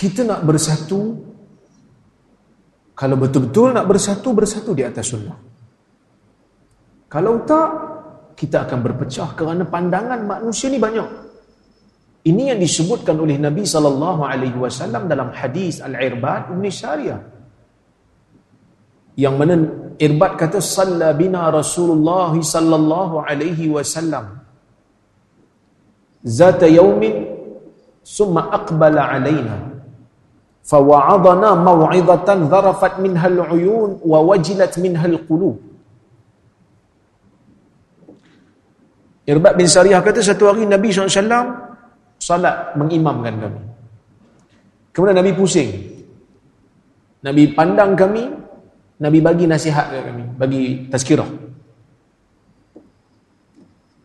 [0.00, 1.12] Kita nak bersatu
[2.96, 5.36] kalau betul-betul nak bersatu bersatu di atas sunnah.
[7.08, 7.68] Kalau tak
[8.36, 11.08] kita akan berpecah kerana pandangan manusia ni banyak.
[12.24, 17.20] Ini yang disebutkan oleh Nabi sallallahu alaihi wasallam dalam hadis Al-Irbad bin Syariah.
[19.16, 19.54] Yang mana
[20.00, 24.44] Irbad kata salla bina Rasulullah sallallahu alaihi wasallam
[26.24, 27.28] zata yaumin
[28.04, 29.69] summa aqbala alaina
[30.66, 35.70] fawa'adana maw'idatan dharafat minha al-uyun wa wajilat minha al-qulub
[39.30, 41.14] Irbad bin Sariyah kata satu hari Nabi SAW
[42.18, 43.62] salat mengimamkan kami.
[44.90, 45.70] Kemudian Nabi pusing.
[47.22, 48.26] Nabi pandang kami,
[48.98, 51.30] Nabi bagi nasihat kepada kami, bagi tazkirah.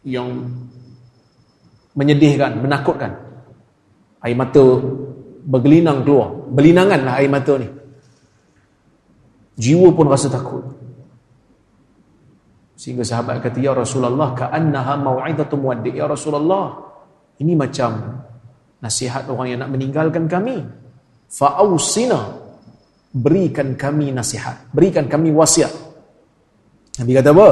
[0.05, 0.29] Yang
[1.97, 3.17] menyedihkan, menakutkan.
[4.21, 4.65] Air mata
[5.45, 6.33] bergelinang keluar.
[6.49, 7.69] Berlinanganlah air mata ni.
[9.55, 10.65] Jiwa pun rasa takut.
[12.75, 15.95] Sehingga sahabat kata, Ya Rasulullah, ka'annaha maw'idatu muaddi.
[15.95, 16.75] Ya Rasulullah,
[17.39, 18.19] ini macam
[18.83, 20.59] nasihat orang yang nak meninggalkan kami.
[21.31, 22.35] Fa'ausina,
[23.15, 24.67] berikan kami nasihat.
[24.75, 25.71] Berikan kami wasiat.
[26.99, 27.49] Nabi kata apa?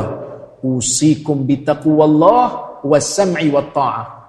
[0.64, 4.22] Usikum bitaqwallah wassam'i wa ta'ah.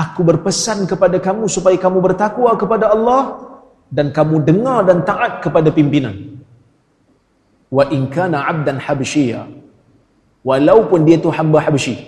[0.00, 3.22] Aku berpesan kepada kamu supaya kamu bertakwa kepada Allah
[3.92, 6.40] dan kamu dengar dan taat kepada pimpinan.
[7.68, 9.60] Wa in kana 'abdan habsyiyya
[10.44, 12.00] walaupun dia tu hamba habsyi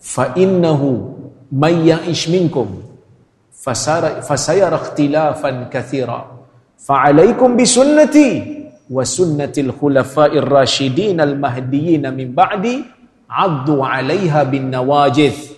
[0.00, 1.12] fa innahu
[1.52, 2.80] may ya'ish minkum
[3.52, 6.24] fasara fasayara ikhtilafan kathira
[6.80, 8.28] fa alaikum bi sunnati
[8.88, 12.95] wa sunnati al khulafa'ir rasyidin al mahdiyyin min ba'di
[13.26, 15.54] addu 'alaiha bin nawajith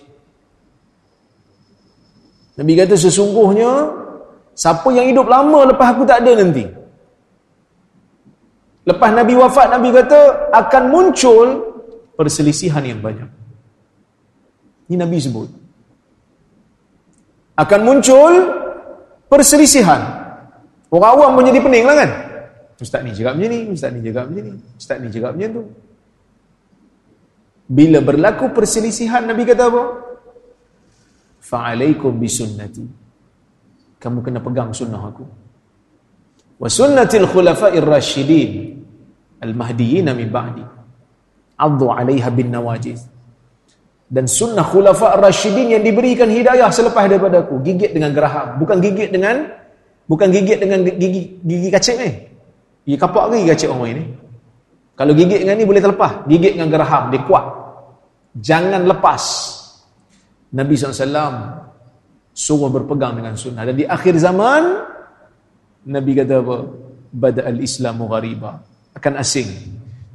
[2.59, 3.93] Nabi kata sesungguhnya
[4.57, 6.79] siapa yang hidup lama lepas aku tak ada nanti
[8.89, 11.47] Lepas Nabi wafat, Nabi kata akan muncul
[12.17, 13.29] perselisihan yang banyak.
[14.89, 15.45] Ini Nabi sebut.
[17.53, 18.33] Akan muncul
[19.29, 20.01] perselisihan.
[20.89, 22.09] Orang awam pun jadi pening lah kan?
[22.81, 25.63] Ustaz ni cakap macam ni, Ustaz ni cakap macam ni, Ustaz ni cakap macam tu.
[27.69, 29.83] Bila berlaku perselisihan, Nabi kata apa?
[31.37, 32.81] Fa'alaikum bisunnati.
[34.01, 35.21] Kamu kena pegang sunnah aku.
[36.57, 38.81] Wa sunnatil khulafa'ir rasyidin
[39.37, 40.65] al-mahdiyina min ba'di.
[41.61, 43.05] Addu 'alaiha bin nawajiz.
[44.09, 47.61] Dan sunnah khulafa ar-rasyidin yang diberikan hidayah selepas daripada aku.
[47.61, 48.57] Gigit dengan geraham.
[48.57, 49.45] Bukan gigit dengan
[50.09, 52.09] bukan gigit dengan gigi gigi kacik ni.
[52.89, 54.03] Gigi kapak ke gigi kacik orang ini?
[54.97, 56.25] Kalau gigit dengan ni boleh terlepas.
[56.25, 57.58] Gigit dengan geraham dia kuat
[58.39, 59.23] jangan lepas
[60.55, 61.29] Nabi SAW
[62.33, 64.63] suruh berpegang dengan sunnah dan di akhir zaman
[65.85, 66.55] Nabi kata apa
[67.09, 68.61] bada al-islamu ghariba
[68.95, 69.49] akan asing.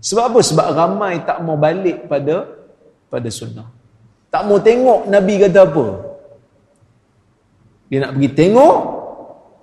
[0.05, 0.39] Sebab apa?
[0.45, 2.45] Sebab ramai tak mau balik pada
[3.09, 3.69] pada sunnah.
[4.29, 5.87] Tak mau tengok Nabi kata apa.
[7.89, 8.77] Dia nak pergi tengok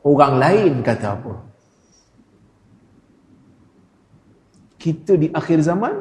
[0.07, 1.33] orang lain kata apa.
[4.81, 5.93] Kita di akhir zaman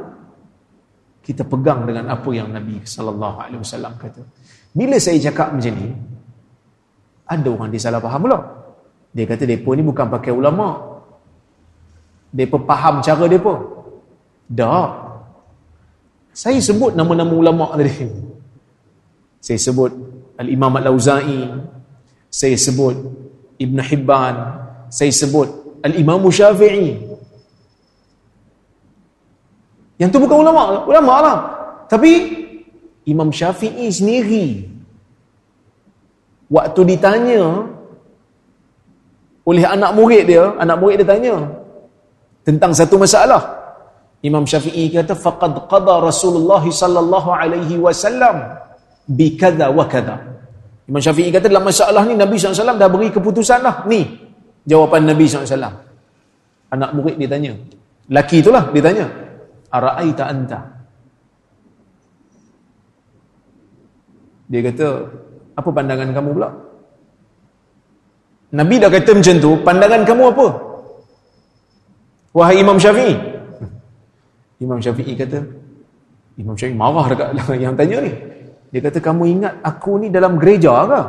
[1.31, 4.27] kita pegang dengan apa yang Nabi sallallahu alaihi wasallam kata.
[4.75, 5.95] Bila saya cakap macam ni,
[7.31, 8.39] ada orang dia salah faham pula.
[9.15, 10.91] Dia kata depa ni bukan pakai ulama,
[12.35, 13.55] mereka faham cara mereka.
[14.51, 14.91] Tak.
[16.31, 18.07] Saya sebut nama-nama ulama tadi.
[19.43, 19.91] Saya sebut
[20.39, 21.47] Al-Imam Al-Auza'i.
[22.31, 22.95] Saya sebut
[23.59, 24.37] Ibn Hibban.
[24.91, 25.49] Saya sebut
[25.83, 27.10] Al-Imam Syafi'i.
[30.01, 31.37] Yang tu bukan ulama, ulama lah.
[31.93, 32.41] Tapi
[33.05, 34.65] Imam Syafi'i sendiri
[36.49, 37.69] waktu ditanya
[39.45, 41.37] oleh anak murid dia, anak murid dia tanya,
[42.49, 43.61] tentang satu masalah.
[44.25, 48.57] Imam Syafi'i kata faqad qada Rasulullah sallallahu alaihi wasallam
[49.05, 50.17] bi kadza wa kadza.
[50.89, 53.87] Imam Syafi'i kata dalam masalah ni Nabi SAW dah beri keputusan lah.
[53.87, 54.03] Ni
[54.67, 55.71] jawapan Nabi SAW.
[56.73, 57.55] Anak murid dia tanya.
[58.11, 59.07] Laki itulah dia tanya.
[59.71, 60.61] Ara'aita anta?
[64.51, 64.87] Dia kata,
[65.55, 66.51] apa pandangan kamu pula?
[68.51, 70.47] Nabi dah kata macam tu, pandangan kamu apa?
[72.35, 73.15] Wahai Imam Syafi'i.
[74.67, 75.39] Imam Syafi'i kata,
[76.35, 77.31] Imam Syafi'i marah dekat
[77.63, 78.13] yang tanya ni.
[78.75, 81.01] Dia kata, kamu ingat aku ni dalam gereja ke?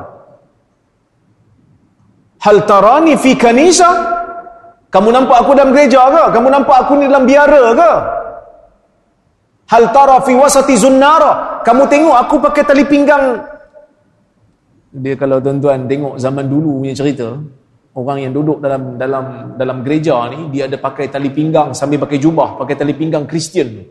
[2.46, 3.90] Hal tarani fi kanisa?
[4.94, 6.24] Kamu nampak aku dalam gereja ke?
[6.30, 8.21] Kamu nampak aku ni dalam biara ke?
[9.72, 11.64] Hal tara fi wasati zunnara?
[11.64, 13.40] Kamu tengok aku pakai tali pinggang.
[14.92, 17.40] Dia kalau tuan-tuan tengok zaman dulu punya cerita,
[17.96, 22.20] orang yang duduk dalam dalam dalam gereja ni dia ada pakai tali pinggang sambil pakai
[22.20, 23.68] jubah pakai tali pinggang Kristian.
[23.72, 23.88] Tu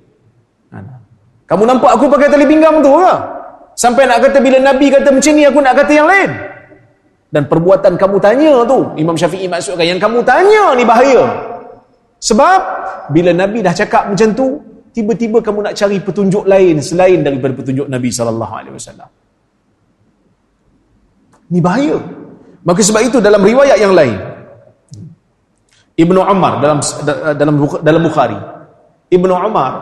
[1.48, 3.12] kamu nampak aku pakai tali pinggang tu ke?
[3.72, 6.30] Sampai nak kata bila Nabi kata macam ni aku nak kata yang lain.
[7.32, 11.24] Dan perbuatan kamu tanya tu Imam Syafi'i maksudkan yang kamu tanya ni bahaya.
[12.20, 12.58] Sebab
[13.16, 14.60] bila Nabi dah cakap macam tu
[14.90, 19.08] tiba-tiba kamu nak cari petunjuk lain selain daripada petunjuk Nabi sallallahu alaihi wasallam.
[21.50, 21.98] Ini bahaya.
[22.62, 24.20] Maka sebab itu dalam riwayat yang lain
[25.96, 26.78] Ibnu Umar dalam
[27.36, 28.36] dalam dalam Bukhari
[29.08, 29.72] Ibnu Umar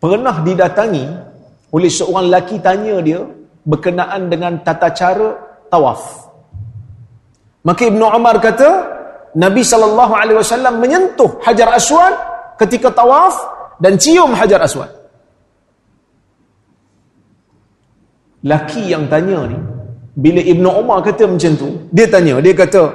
[0.00, 1.04] pernah didatangi
[1.68, 3.20] oleh seorang lelaki tanya dia
[3.68, 5.28] berkenaan dengan tata cara
[5.68, 6.32] tawaf.
[7.68, 8.68] Maka Ibnu Umar kata
[9.36, 12.16] Nabi sallallahu alaihi wasallam menyentuh Hajar Aswad
[12.56, 13.36] ketika tawaf
[13.78, 14.90] dan cium Hajar Aswad.
[18.46, 19.58] Laki yang tanya ni
[20.18, 22.90] bila Ibnu Umar kata macam tu, dia tanya, dia kata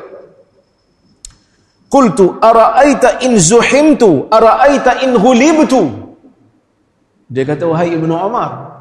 [1.88, 4.28] Qultu ara'aita in zuhimtu?
[4.34, 5.88] Ara'aita in hulibtu?
[7.30, 8.74] Dia kata wahai Ibnu Umar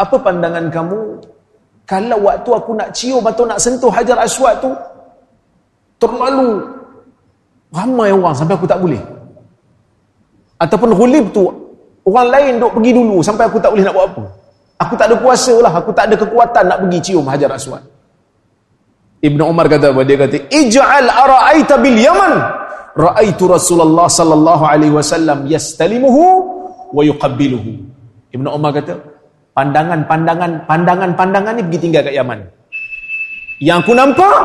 [0.00, 1.00] apa pandangan kamu?
[1.84, 4.72] Kalau waktu aku nak cium atau nak sentuh Hajar Aswad tu
[6.00, 6.64] terlalu
[7.70, 8.98] ramai orang sampai aku tak boleh
[10.60, 11.48] ataupun hulibtu
[12.04, 14.24] orang lain duk pergi dulu sampai aku tak boleh nak buat apa
[14.80, 17.82] aku tak ada kuasa lah aku tak ada kekuatan nak pergi cium Hajar Aswad
[19.20, 20.00] Ibnu Umar kata apa?
[20.00, 22.34] Dia kata, "Ij'al ara'aita bil Yaman,
[22.96, 26.24] ra'aitu Rasulullah sallallahu alaihi wasallam yastalimuhu
[26.88, 27.84] wa yuqabbiluhu."
[28.32, 28.96] Ibnu Umar kata,
[29.52, 32.40] pandangan-pandangan pandangan-pandangan ni pergi tinggal kat Yaman.
[33.60, 34.36] Yang aku nampak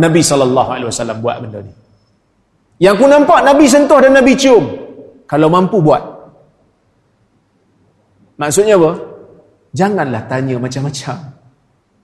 [0.00, 1.72] Nabi sallallahu alaihi wasallam buat benda ni.
[2.80, 4.64] Yang aku nampak Nabi sentuh dan Nabi cium.
[5.32, 6.04] Kalau mampu buat.
[8.36, 9.00] Maksudnya apa?
[9.72, 11.16] Janganlah tanya macam-macam.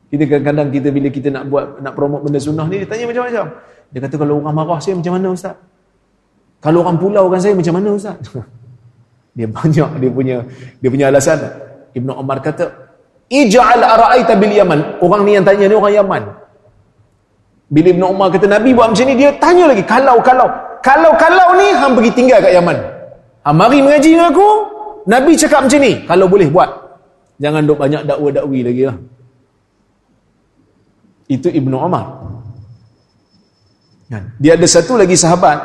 [0.08, 3.44] Kita kadang-kadang kita bila kita nak buat nak promote benda sunnah ni tanya macam-macam.
[3.92, 5.52] Dia kata kalau orang marah saya macam mana ustaz?
[6.64, 8.16] Kalau orang pulau kan saya macam mana ustaz?
[9.36, 10.36] dia banyak dia punya
[10.80, 11.36] dia punya alasan.
[11.92, 12.64] Ibnu Umar kata,
[13.28, 16.22] "Ij'al ara'aita bil Yaman." Orang ni yang tanya ni orang Yaman.
[17.68, 20.48] Bila Ibnu Umar kata Nabi buat macam ni dia tanya lagi, "Kalau kalau
[20.80, 22.97] kalau kalau ni hang pergi tinggal kat Yaman.
[23.48, 24.48] Ha mari mengaji dengan aku.
[25.08, 26.68] Nabi cakap macam ni, kalau boleh buat.
[27.40, 28.96] Jangan duk banyak dakwa-dakwi lagi lah."
[31.28, 32.04] itu Ibnu Umar
[34.08, 34.32] kan?
[34.40, 35.60] dia ada satu lagi sahabat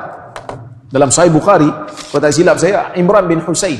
[0.91, 1.71] dalam Sahih Bukhari
[2.11, 3.79] kalau tak silap saya Imran bin Husain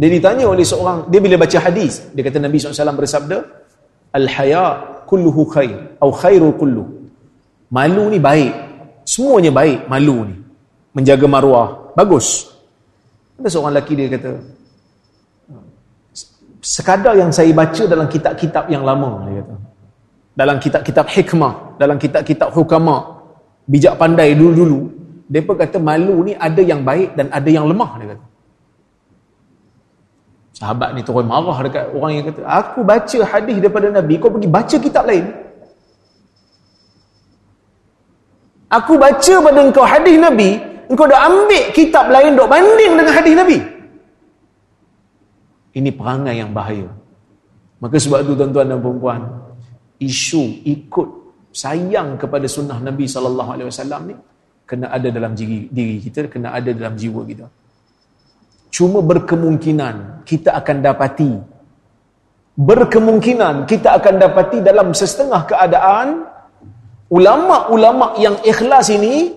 [0.00, 3.38] dia ditanya oleh seorang dia bila baca hadis dia kata Nabi SAW bersabda
[4.16, 4.64] al-haya
[5.04, 6.84] kulluhu khair atau khairu kullu
[7.68, 8.50] malu ni baik
[9.04, 10.36] semuanya baik malu ni
[10.96, 12.48] menjaga maruah bagus
[13.40, 14.32] ada seorang lelaki dia kata
[16.60, 19.56] sekadar yang saya baca dalam kitab-kitab yang lama dia kata
[20.40, 23.20] dalam kitab-kitab hikmah, dalam kitab-kitab hukama,
[23.68, 24.88] bijak pandai dulu-dulu,
[25.28, 28.24] pun kata malu ni ada yang baik dan ada yang lemah dia kata.
[30.56, 34.48] Sahabat ni terus marah dekat orang yang kata, aku baca hadis daripada Nabi, kau pergi
[34.48, 35.28] baca kitab lain.
[38.70, 43.34] Aku baca pada engkau hadis Nabi, engkau dah ambil kitab lain dok banding dengan hadis
[43.38, 43.58] Nabi.
[45.70, 46.90] Ini perangai yang bahaya.
[47.78, 49.22] Maka sebab itu tuan-tuan dan puan-puan,
[50.02, 51.08] isu ikut
[51.52, 54.16] sayang kepada sunnah Nabi sallallahu alaihi wasallam ni
[54.64, 57.46] kena ada dalam diri, diri kita kena ada dalam jiwa kita
[58.70, 61.32] cuma berkemungkinan kita akan dapati
[62.54, 66.22] berkemungkinan kita akan dapati dalam setengah keadaan
[67.10, 69.34] ulama-ulama yang ikhlas ini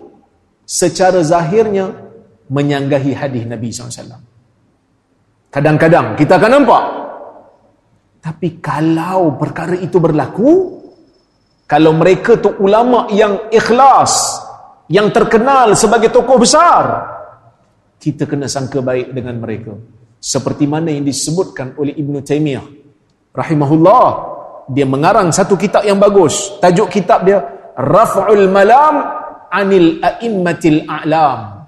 [0.74, 1.93] secara zahirnya
[2.49, 4.17] menyanggahi hadis Nabi SAW
[5.53, 7.03] kadang-kadang kita akan nampak
[8.24, 10.80] tapi kalau perkara itu berlaku,
[11.67, 14.39] kalau mereka tu ulama yang ikhlas,
[14.88, 17.03] yang terkenal sebagai tokoh besar,
[17.99, 19.76] kita kena sangka baik dengan mereka.
[20.24, 22.63] Seperti mana yang disebutkan oleh Ibn Taymiyah.
[23.36, 24.32] Rahimahullah.
[24.71, 26.55] Dia mengarang satu kitab yang bagus.
[26.63, 27.43] Tajuk kitab dia,
[27.76, 29.22] Raf'ul Malam
[29.54, 31.64] Anil A'immatil A'lam.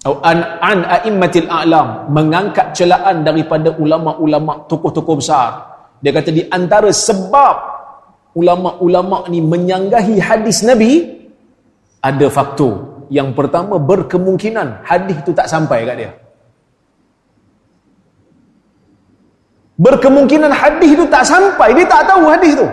[0.00, 5.60] Atau an an aimmatil a'lam mengangkat celaan daripada ulama-ulama tokoh-tokoh besar.
[6.00, 7.56] Dia kata di antara sebab
[8.32, 11.04] ulama-ulama ni menyanggahi hadis nabi
[12.00, 13.04] ada faktor.
[13.12, 16.10] Yang pertama berkemungkinan hadis itu tak sampai kat dia.
[19.76, 21.76] Berkemungkinan hadis itu tak sampai.
[21.76, 22.64] Dia tak tahu hadis tu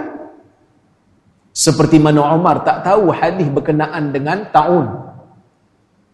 [1.58, 5.10] seperti mana Umar tak tahu hadis berkenaan dengan taun.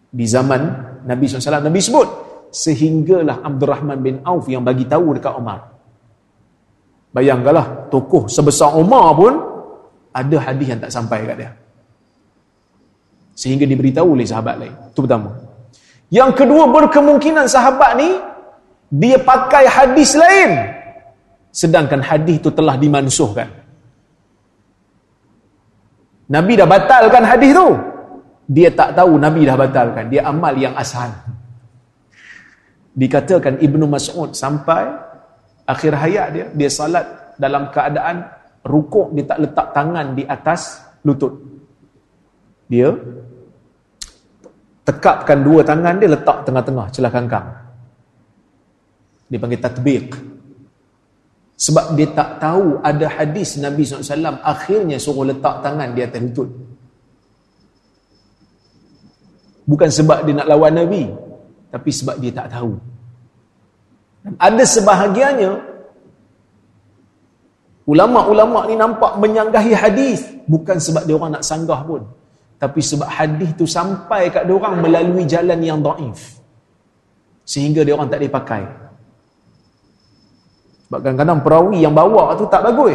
[0.07, 0.61] Di zaman
[1.03, 2.07] Nabi SAW Nabi sebut
[2.55, 5.67] sehinggalah Abdul Rahman bin Auf yang bagi tahu dekat Umar.
[7.11, 9.33] Bayangkanlah tokoh sebesar Umar pun
[10.15, 11.51] ada hadis yang tak sampai kat dia.
[13.35, 14.73] Sehingga diberitahu oleh sahabat lain.
[14.95, 15.43] Itu pertama.
[16.07, 18.15] Yang kedua berkemungkinan sahabat ni
[18.95, 20.71] dia pakai hadis lain.
[21.51, 23.62] Sedangkan hadis itu telah dimansuhkan
[26.29, 27.67] Nabi dah batalkan hadis tu.
[28.47, 30.11] Dia tak tahu Nabi dah batalkan.
[30.11, 31.11] Dia amal yang asal.
[32.93, 34.85] Dikatakan Ibnu Mas'ud sampai
[35.65, 38.27] akhir hayat dia dia salat dalam keadaan
[38.61, 41.33] rukuk dia tak letak tangan di atas lutut.
[42.69, 42.93] Dia
[44.83, 47.47] tekapkan dua tangan dia letak tengah-tengah celah kangkang
[49.31, 50.05] dia panggil tatbiq
[51.63, 56.49] sebab dia tak tahu ada hadis Nabi SAW akhirnya suruh letak tangan di atas lutut.
[59.63, 61.07] Bukan sebab dia nak lawan Nabi
[61.71, 62.75] tapi sebab dia tak tahu.
[64.35, 65.51] Ada sebahagiannya
[67.87, 72.03] ulama-ulama ni nampak menyanggahi hadis bukan sebab dia orang nak sanggah pun.
[72.59, 76.43] Tapi sebab hadis tu sampai kat dia orang melalui jalan yang daif.
[77.47, 78.82] Sehingga dia orang tak dipakai
[80.93, 82.93] sebab kadang-kadang perawi yang bawa tu tak bagus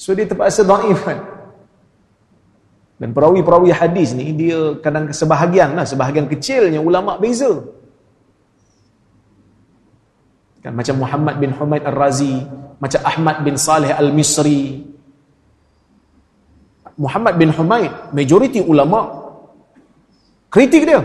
[0.00, 1.20] so dia terpaksa daif kan
[2.98, 7.62] dan perawi-perawi hadis ni dia kadang sebahagian lah, sebahagian kecilnya ulama beza.
[10.58, 12.42] Kan macam Muhammad bin Humaid Ar-Razi,
[12.82, 14.82] macam Ahmad bin Saleh Al-Misri.
[16.98, 19.30] Muhammad bin Humaid, majoriti ulama
[20.50, 20.98] kritik dia.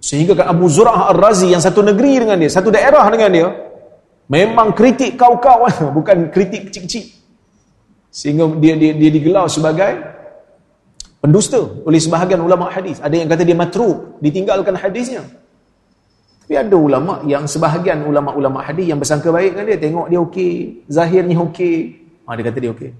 [0.00, 3.48] Sehingga kan Abu Zur'ah Ar-Razi yang satu negeri dengan dia, satu daerah dengan dia,
[4.32, 7.20] memang kritik kau-kau, bukan kritik kecil-kecil.
[8.10, 9.92] Sehingga dia dia dia digelar sebagai
[11.20, 12.98] pendusta oleh sebahagian ulama hadis.
[12.98, 15.22] Ada yang kata dia matruk ditinggalkan hadisnya.
[16.42, 20.52] Tapi ada ulama yang sebahagian ulama-ulama hadis yang bersangka baik dengan dia tengok dia okey
[20.90, 21.76] zahirnya okey.
[22.26, 22.90] Ha, dia kata dia okey.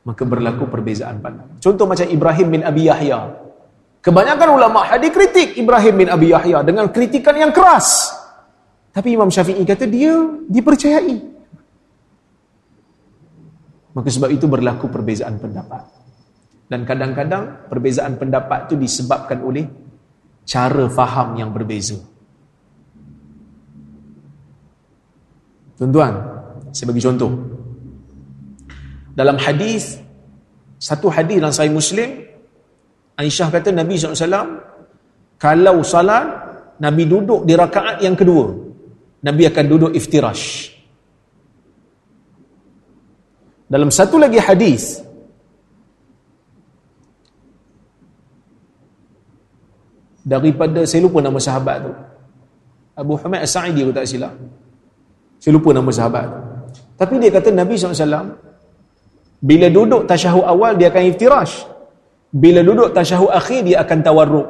[0.00, 3.49] Maka berlaku perbezaan pandangan contoh macam Ibrahim bin Abi Yahya
[4.00, 8.12] kebanyakan ulama hadis kritik Ibrahim bin Abi Yahya dengan kritikan yang keras
[8.90, 10.12] tapi Imam Syafi'i kata dia
[10.50, 11.30] dipercayai
[13.90, 15.82] Maka sebab itu berlaku perbezaan pendapat.
[16.70, 19.66] Dan kadang-kadang perbezaan pendapat itu disebabkan oleh
[20.46, 21.98] cara faham yang berbeza.
[25.74, 26.14] Tuan-tuan,
[26.70, 27.30] saya bagi contoh.
[29.10, 29.98] Dalam hadis,
[30.78, 32.29] satu hadis dalam Sahih Muslim,
[33.20, 34.48] Aisyah kata Nabi SAW,
[35.36, 36.24] kalau salat,
[36.80, 38.48] Nabi duduk di rakaat yang kedua,
[39.20, 40.72] Nabi akan duduk iftirash.
[43.68, 45.04] Dalam satu lagi hadis
[50.24, 51.92] daripada saya lupa nama sahabat tu.
[52.98, 54.34] Abu Hamid As-Sa'idi aku tak silap.
[55.38, 56.38] Saya lupa nama sahabat tu.
[56.98, 58.36] Tapi dia kata Nabi SAW
[59.40, 61.79] bila duduk tasyahud awal dia akan iftirash.
[62.30, 64.48] Bila duduk tasyahud akhir dia akan tawarruk.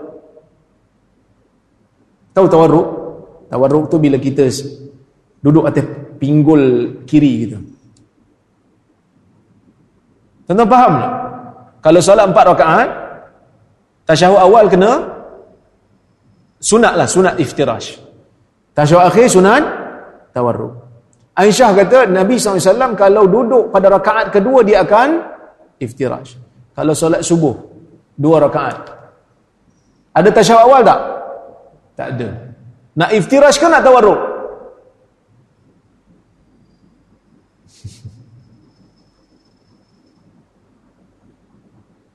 [2.37, 2.89] Tahu tawarruk?
[3.49, 4.47] Tawarruk tu bila kita
[5.41, 5.89] duduk atas
[6.21, 6.63] pinggul
[7.09, 7.59] kiri gitu.
[10.45, 11.13] Tuan-tuan faham tak?
[11.81, 12.89] Kalau solat empat rakaat,
[14.05, 15.09] tasyahud awal kena
[16.61, 17.97] sunat lah, sunat iftirash.
[18.77, 19.63] Tasyahud akhir sunat
[20.37, 20.77] tawarruk.
[21.41, 25.25] Aisyah kata Nabi SAW kalau duduk pada rakaat kedua dia akan
[25.81, 26.37] iftirash.
[26.77, 27.70] Kalau solat subuh,
[28.21, 28.77] dua rakaat.
[30.13, 31.01] Ada tasyahud awal tak?
[31.97, 32.29] Tak ada.
[33.01, 34.21] Nak iftirash kan nak tawarruk?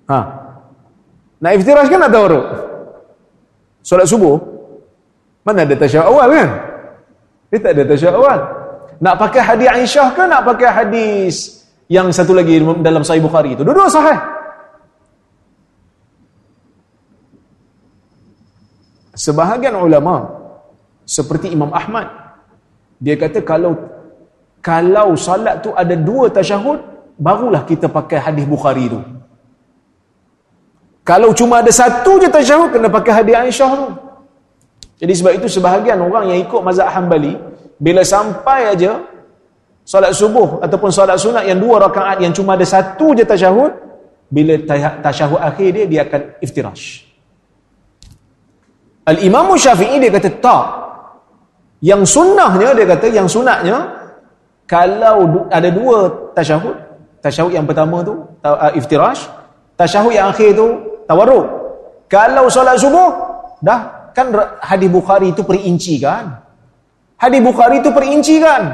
[0.06, 0.22] Ha.
[1.42, 2.46] Nak iftirash kan atau tawaruk?
[3.82, 4.38] Solat subuh?
[5.42, 6.50] Mana ada tasyahud awal kan?
[7.50, 8.40] Dia tak ada tasyahud awal.
[9.02, 11.36] Nak pakai hadis Aisyah ke nak pakai hadis
[11.90, 13.66] yang satu lagi dalam Sahih Bukhari itu?
[13.66, 14.35] Dua-dua sahih.
[19.16, 20.28] Sebahagian ulama
[21.08, 22.26] seperti Imam Ahmad
[23.00, 23.76] dia kata kalau
[24.60, 26.80] kalau salat tu ada dua tasyahud
[27.16, 29.00] barulah kita pakai hadis Bukhari tu.
[31.06, 33.88] Kalau cuma ada satu je tasyahud kena pakai hadis Aisyah tu.
[35.06, 37.38] Jadi sebab itu sebahagian orang yang ikut mazhab Hambali
[37.78, 39.06] bila sampai aja
[39.86, 43.70] solat subuh ataupun solat sunat yang dua rakaat yang cuma ada satu je tasyahud
[44.34, 44.58] bila
[45.06, 47.05] tasyahud akhir dia dia akan iftirash.
[49.06, 50.66] Al-Imam Syafi'i dia kata tak.
[51.86, 53.86] Yang sunnahnya dia kata yang sunatnya
[54.66, 56.74] kalau ada dua tasyahud,
[57.22, 59.30] tasyahud yang pertama tu uh, iftirash,
[59.78, 60.66] tasyahud yang akhir tu
[61.06, 61.46] tawarruk.
[62.10, 63.14] Kalau solat subuh,
[63.62, 64.34] dah kan
[64.66, 66.42] hadis Bukhari itu perinci kan?
[67.22, 68.74] Hadis Bukhari itu perinci kan?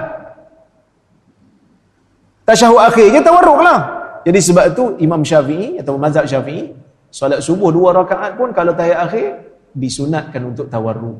[2.48, 3.80] Tasyahud akhir je tawarruk lah.
[4.24, 6.72] Jadi sebab itu Imam Syafi'i atau mazhab Syafi'i,
[7.12, 11.20] solat subuh dua rakaat pun kalau tahiyat akhir disunatkan untuk tawarruk.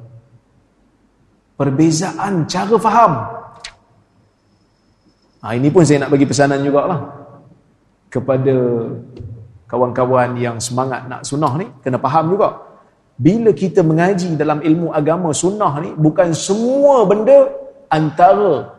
[1.56, 3.14] Perbezaan cara faham.
[5.42, 7.22] Ha, ini pun saya nak bagi pesanan jugalah.
[8.12, 8.56] Kepada
[9.72, 12.60] kawan-kawan yang semangat nak sunnah ni kena faham juga.
[13.16, 17.48] Bila kita mengaji dalam ilmu agama sunnah ni bukan semua benda
[17.88, 18.74] antara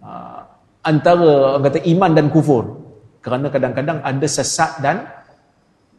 [0.00, 0.40] uh,
[0.82, 2.80] antara kata iman dan kufur.
[3.20, 5.04] Kerana kadang-kadang ada sesat dan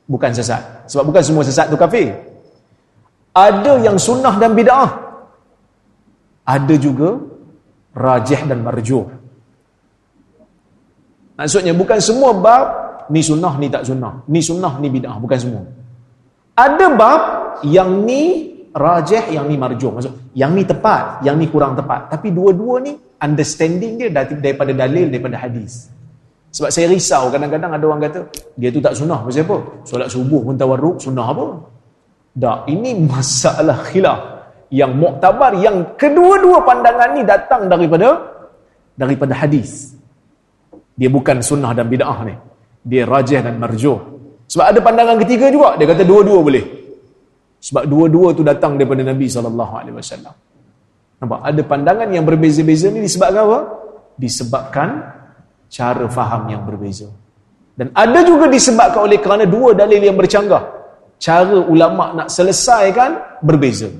[0.09, 0.89] bukan sesat.
[0.89, 2.30] Sebab bukan semua sesat tu kafir
[3.35, 4.91] ada yang sunnah dan bid'ah
[6.47, 7.15] ada juga
[7.95, 9.07] rajih dan marjuh
[11.39, 12.65] maksudnya bukan semua bab
[13.11, 15.63] ni sunnah ni tak sunnah ni sunnah ni bid'ah bukan semua
[16.55, 17.21] ada bab
[17.63, 19.91] yang ni rajih, yang ni marjuh.
[19.91, 22.07] Maksud, yang ni tepat, yang ni kurang tepat.
[22.11, 25.91] Tapi dua-dua ni understanding dia daripada dalil, daripada hadis.
[26.51, 28.27] Sebab saya risau kadang-kadang ada orang kata,
[28.59, 29.23] dia tu tak sunnah.
[29.23, 29.57] Maksud apa?
[29.87, 31.45] Solat subuh pun tawarruk, sunnah apa?
[32.31, 34.19] Tak, ini masalah khilaf.
[34.71, 38.23] Yang muktabar, yang kedua-dua pandangan ni datang daripada
[38.95, 39.91] daripada hadis.
[40.95, 42.35] Dia bukan sunnah dan bid'ah ni.
[42.87, 43.99] Dia rajih dan marjuh.
[44.47, 46.65] Sebab ada pandangan ketiga juga, dia kata dua-dua boleh.
[47.61, 49.53] Sebab dua-dua tu datang daripada Nabi SAW.
[51.21, 51.39] Nampak?
[51.45, 53.59] Ada pandangan yang berbeza-beza ni disebabkan apa?
[54.17, 54.89] Disebabkan
[55.69, 57.11] cara faham yang berbeza.
[57.77, 60.80] Dan ada juga disebabkan oleh kerana dua dalil yang bercanggah.
[61.21, 63.93] Cara ulama' nak selesaikan berbeza.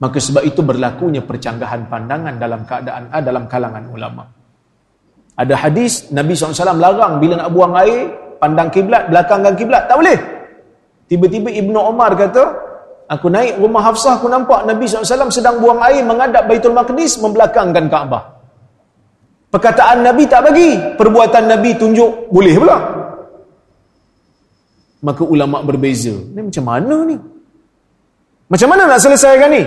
[0.00, 4.26] Maka sebab itu berlakunya percanggahan pandangan dalam keadaan ah, dalam kalangan ulama'.
[5.36, 8.08] Ada hadis Nabi SAW larang bila nak buang air,
[8.40, 9.84] pandang kiblat, belakangkan kiblat.
[9.84, 10.18] Tak boleh.
[11.12, 12.44] Tiba-tiba Ibnu Omar kata,
[13.12, 17.92] aku naik rumah Hafsah, aku nampak Nabi SAW sedang buang air menghadap Baitul Maqdis membelakangkan
[17.92, 18.32] Kaabah.
[19.52, 23.01] Perkataan Nabi tak bagi, perbuatan Nabi tunjuk boleh pula.
[25.02, 26.14] Maka ulama berbeza.
[26.14, 27.18] Ini macam mana ni?
[28.46, 29.66] Macam mana nak selesaikan ni?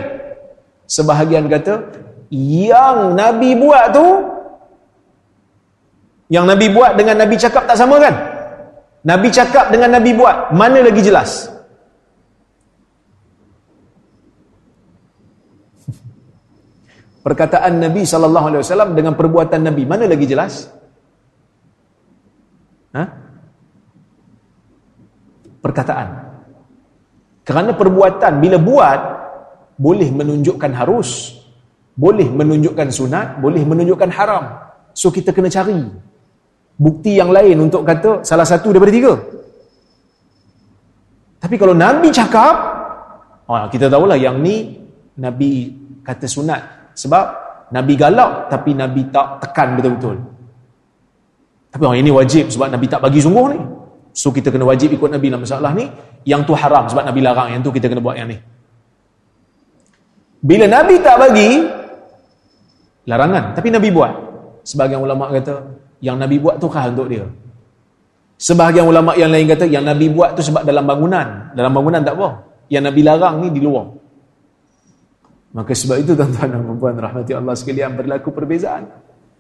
[0.88, 1.92] Sebahagian kata,
[2.32, 4.06] yang Nabi buat tu,
[6.32, 8.16] yang Nabi buat dengan Nabi cakap tak sama kan?
[9.06, 11.52] Nabi cakap dengan Nabi buat, mana lagi jelas?
[17.28, 20.72] Perkataan Nabi wasallam dengan perbuatan Nabi, mana lagi jelas?
[22.96, 23.25] Ha?
[25.66, 26.08] Perkataan.
[27.42, 29.00] Kerana perbuatan bila buat
[29.82, 31.34] boleh menunjukkan harus,
[31.98, 34.62] boleh menunjukkan sunat, boleh menunjukkan haram.
[34.94, 35.74] So kita kena cari
[36.78, 39.14] bukti yang lain untuk kata salah satu daripada tiga.
[41.42, 42.54] Tapi kalau Nabi cakap,
[43.50, 44.78] oh, kita tahulah yang ni
[45.18, 45.74] Nabi
[46.06, 46.94] kata sunat.
[46.94, 47.26] Sebab
[47.74, 50.22] Nabi galak tapi Nabi tak tekan betul-betul.
[51.74, 53.60] Tapi oh, ini wajib sebab Nabi tak bagi sungguh ni.
[54.16, 55.92] So kita kena wajib ikut Nabi dalam masalah ni.
[56.24, 57.52] Yang tu haram sebab Nabi larang.
[57.52, 58.40] Yang tu kita kena buat yang ni.
[60.40, 61.50] Bila Nabi tak bagi,
[63.12, 63.52] larangan.
[63.52, 64.14] Tapi Nabi buat.
[64.64, 65.62] Sebagian ulama kata,
[66.00, 67.28] yang Nabi buat tu kah untuk dia
[68.36, 72.20] sebahagian ulama yang lain kata yang Nabi buat tu sebab dalam bangunan dalam bangunan tak
[72.20, 72.30] apa
[72.68, 73.96] yang Nabi larang ni di luar
[75.56, 78.92] maka sebab itu tuan-tuan dan puan rahmati Allah sekalian berlaku perbezaan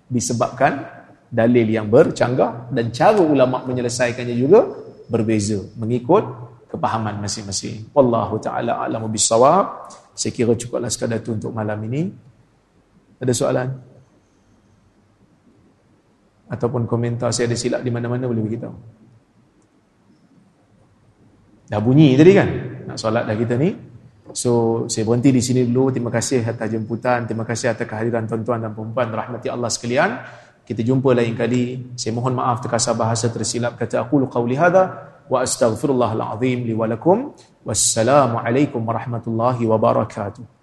[0.07, 0.94] disebabkan
[1.31, 4.65] dalil yang bercanggah dan cara ulama menyelesaikannya juga
[5.09, 6.23] berbeza mengikut
[6.69, 12.09] kepahaman masing-masing wallahu taala alamu bisawab saya kira cukuplah sekadar itu untuk malam ini
[13.19, 13.95] ada soalan
[16.49, 18.75] ataupun komentar saya ada silap di mana-mana boleh beritahu.
[21.65, 22.49] Dah bunyi tadi kan?
[22.85, 23.73] Nak solat dah kita ni.
[24.35, 25.89] So, saya berhenti di sini dulu.
[25.89, 27.25] Terima kasih atas jemputan.
[27.25, 29.09] Terima kasih atas kehadiran tuan-tuan dan perempuan.
[29.09, 30.21] Rahmati Allah sekalian.
[30.65, 31.93] Kita jumpa lain kali.
[31.93, 33.77] Saya mohon maaf terkasar bahasa tersilap.
[33.77, 35.13] Kata aku lu qawli hadha.
[35.29, 37.37] Wa astaghfirullahaladzim liwalakum.
[37.61, 40.54] Wassalamualaikum warahmatullahi wabarakatuh.